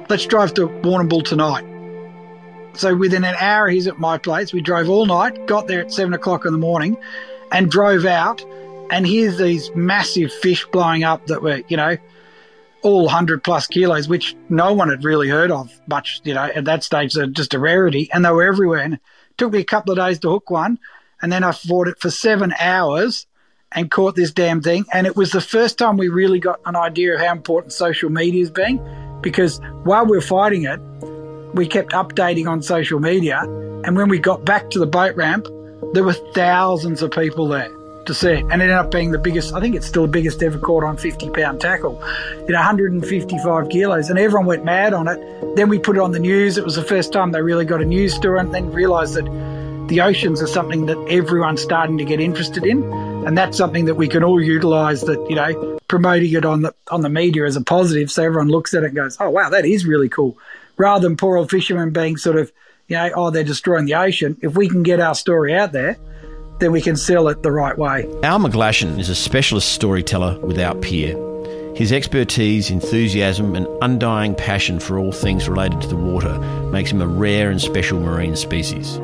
let's 0.09 0.27
drive 0.27 0.55
to 0.55 0.69
Warrnambool 0.69 1.25
tonight. 1.25 1.65
So 2.75 2.95
within 2.95 3.25
an 3.25 3.35
hour 3.39 3.69
he's 3.69 3.87
at 3.87 3.99
my 3.99 4.19
place. 4.19 4.53
We 4.53 4.61
drove 4.61 4.89
all 4.89 5.07
night, 5.07 5.47
got 5.47 5.67
there 5.69 5.81
at 5.81 5.93
seven 5.93 6.13
o'clock 6.13 6.45
in 6.45 6.53
the 6.53 6.59
morning, 6.59 6.97
and 7.51 7.71
drove 7.71 8.05
out. 8.05 8.45
And 8.91 9.07
here's 9.07 9.39
these 9.39 9.71
massive 9.75 10.33
fish 10.33 10.67
blowing 10.67 11.03
up 11.03 11.27
that 11.27 11.43
were, 11.43 11.63
you 11.69 11.77
know, 11.77 11.97
all 12.83 13.05
100 13.05 13.43
plus 13.43 13.67
kilos, 13.67 14.09
which 14.09 14.35
no 14.49 14.73
one 14.73 14.89
had 14.89 15.05
really 15.05 15.29
heard 15.29 15.51
of 15.51 15.73
much, 15.87 16.21
you 16.25 16.35
know, 16.35 16.45
at 16.45 16.65
that 16.65 16.85
stage. 16.85 17.15
They're 17.15 17.27
just 17.27 17.55
a 17.55 17.59
rarity 17.59 18.11
and 18.13 18.25
they 18.25 18.31
were 18.31 18.43
everywhere. 18.45 18.81
And 18.81 18.95
it 18.95 19.01
took 19.39 19.53
me 19.53 19.61
a 19.61 19.65
couple 19.65 19.93
of 19.93 19.99
days 19.99 20.19
to 20.21 20.31
hook 20.31 20.51
one. 20.51 20.79
And 21.21 21.33
then 21.33 21.45
I 21.45 21.53
fought 21.53 21.89
it 21.89 22.01
for 22.01 22.11
seven 22.11 22.53
hours 22.59 23.27
and 23.71 23.91
caught 23.91 24.17
this 24.17 24.33
damn 24.33 24.61
thing. 24.61 24.85
And 24.93 25.07
it 25.07 25.17
was 25.17 25.31
the 25.31 25.41
first 25.41 25.79
time 25.79 25.97
we 25.97 26.09
really 26.09 26.41
got 26.41 26.61
an 26.67 26.77
idea 26.77 27.15
of 27.15 27.21
how 27.21 27.33
important 27.33 27.73
social 27.73 28.11
media 28.11 28.41
has 28.41 28.51
been 28.51 28.81
because 29.23 29.61
while 29.85 30.05
we 30.05 30.17
were 30.17 30.21
fighting 30.21 30.65
it, 30.65 30.81
we 31.55 31.67
kept 31.67 31.93
updating 31.93 32.49
on 32.49 32.63
social 32.63 32.99
media. 32.99 33.41
And 33.85 33.97
when 33.97 34.09
we 34.09 34.19
got 34.19 34.45
back 34.45 34.71
to 34.71 34.79
the 34.79 34.87
boat 34.87 35.15
ramp, 35.17 35.47
there 35.93 36.05
were 36.05 36.15
thousands 36.35 37.03
of 37.03 37.11
people 37.11 37.49
there 37.49 37.71
to 38.07 38.15
see 38.15 38.31
it. 38.31 38.43
And 38.45 38.55
it 38.55 38.65
ended 38.65 38.73
up 38.73 38.91
being 38.91 39.11
the 39.11 39.19
biggest, 39.19 39.55
I 39.55 39.61
think 39.61 39.75
it's 39.75 39.87
still 39.87 40.03
the 40.03 40.09
biggest 40.09 40.43
ever 40.43 40.59
caught 40.59 40.85
on 40.85 40.97
50 40.97 41.31
pound 41.31 41.61
tackle, 41.61 42.03
you 42.47 42.53
know, 42.53 42.59
155 42.59 43.69
kilos. 43.69 44.11
And 44.11 44.19
everyone 44.19 44.47
went 44.47 44.65
mad 44.65 44.93
on 44.93 45.09
it. 45.09 45.57
Then 45.57 45.69
we 45.69 45.79
put 45.79 45.97
it 45.97 46.03
on 46.03 46.13
the 46.13 46.19
news. 46.19 46.59
It 46.59 46.65
was 46.65 46.77
the 46.77 46.85
first 46.85 47.13
time 47.13 47.33
they 47.33 47.43
really 47.43 47.65
got 47.65 47.81
a 47.81 47.85
news 47.85 48.15
story 48.15 48.41
and 48.41 48.53
then 48.53 48.73
realised 48.73 49.15
that 49.15 49.25
the 49.89 50.01
oceans 50.01 50.41
are 50.43 50.47
something 50.47 50.87
that 50.87 50.99
everyone's 51.09 51.61
starting 51.61 51.99
to 51.99 52.05
get 52.05 52.21
interested 52.21 52.65
in. 52.65 52.83
And 53.27 53.37
that's 53.37 53.57
something 53.57 53.85
that 53.87 53.95
we 53.95 54.09
can 54.09 54.25
all 54.25 54.41
utilise 54.41 55.03
that, 55.03 55.25
you 55.29 55.37
know, 55.37 55.79
promoting 55.89 56.33
it 56.33 56.45
on 56.45 56.63
the 56.63 56.75
on 56.91 57.03
the 57.03 57.09
media 57.11 57.45
as 57.45 57.55
a 57.55 57.61
positive 57.61 58.11
so 58.11 58.23
everyone 58.25 58.49
looks 58.49 58.73
at 58.73 58.83
it 58.83 58.87
and 58.87 58.95
goes, 58.95 59.17
Oh 59.21 59.29
wow, 59.29 59.51
that 59.51 59.65
is 59.67 59.85
really 59.85 60.09
cool. 60.09 60.39
Rather 60.79 61.07
than 61.07 61.17
poor 61.17 61.37
old 61.37 61.51
fishermen 61.51 61.91
being 61.91 62.17
sort 62.17 62.37
of, 62.37 62.51
you 62.89 62.97
know, 62.97 63.11
oh 63.15 63.31
they're 63.31 63.45
destroying 63.45 63.85
the 63.85 63.95
ocean. 63.95 64.39
If 64.41 64.57
we 64.57 64.69
can 64.69 64.83
get 64.83 65.01
our 65.01 65.15
story 65.15 65.55
out 65.55 65.73
there, 65.73 65.99
then 66.59 66.73
we 66.73 66.81
can 66.81 66.97
sell 66.97 67.29
it 67.29 67.43
the 67.43 67.53
right 67.53 67.77
way. 67.77 68.09
Al 68.23 68.39
McGlashan 68.39 68.99
is 68.99 69.09
a 69.09 69.15
specialist 69.15 69.73
storyteller 69.73 70.39
without 70.41 70.81
peer. 70.81 71.17
His 71.75 71.91
expertise, 71.91 72.71
enthusiasm, 72.71 73.57
and 73.57 73.67
undying 73.81 74.35
passion 74.35 74.79
for 74.79 74.99
all 74.99 75.11
things 75.11 75.49
related 75.49 75.81
to 75.81 75.89
the 75.89 75.97
water 75.97 76.39
makes 76.71 76.93
him 76.93 77.01
a 77.01 77.07
rare 77.07 77.51
and 77.51 77.61
special 77.61 77.99
marine 77.99 78.37
species. 78.37 78.99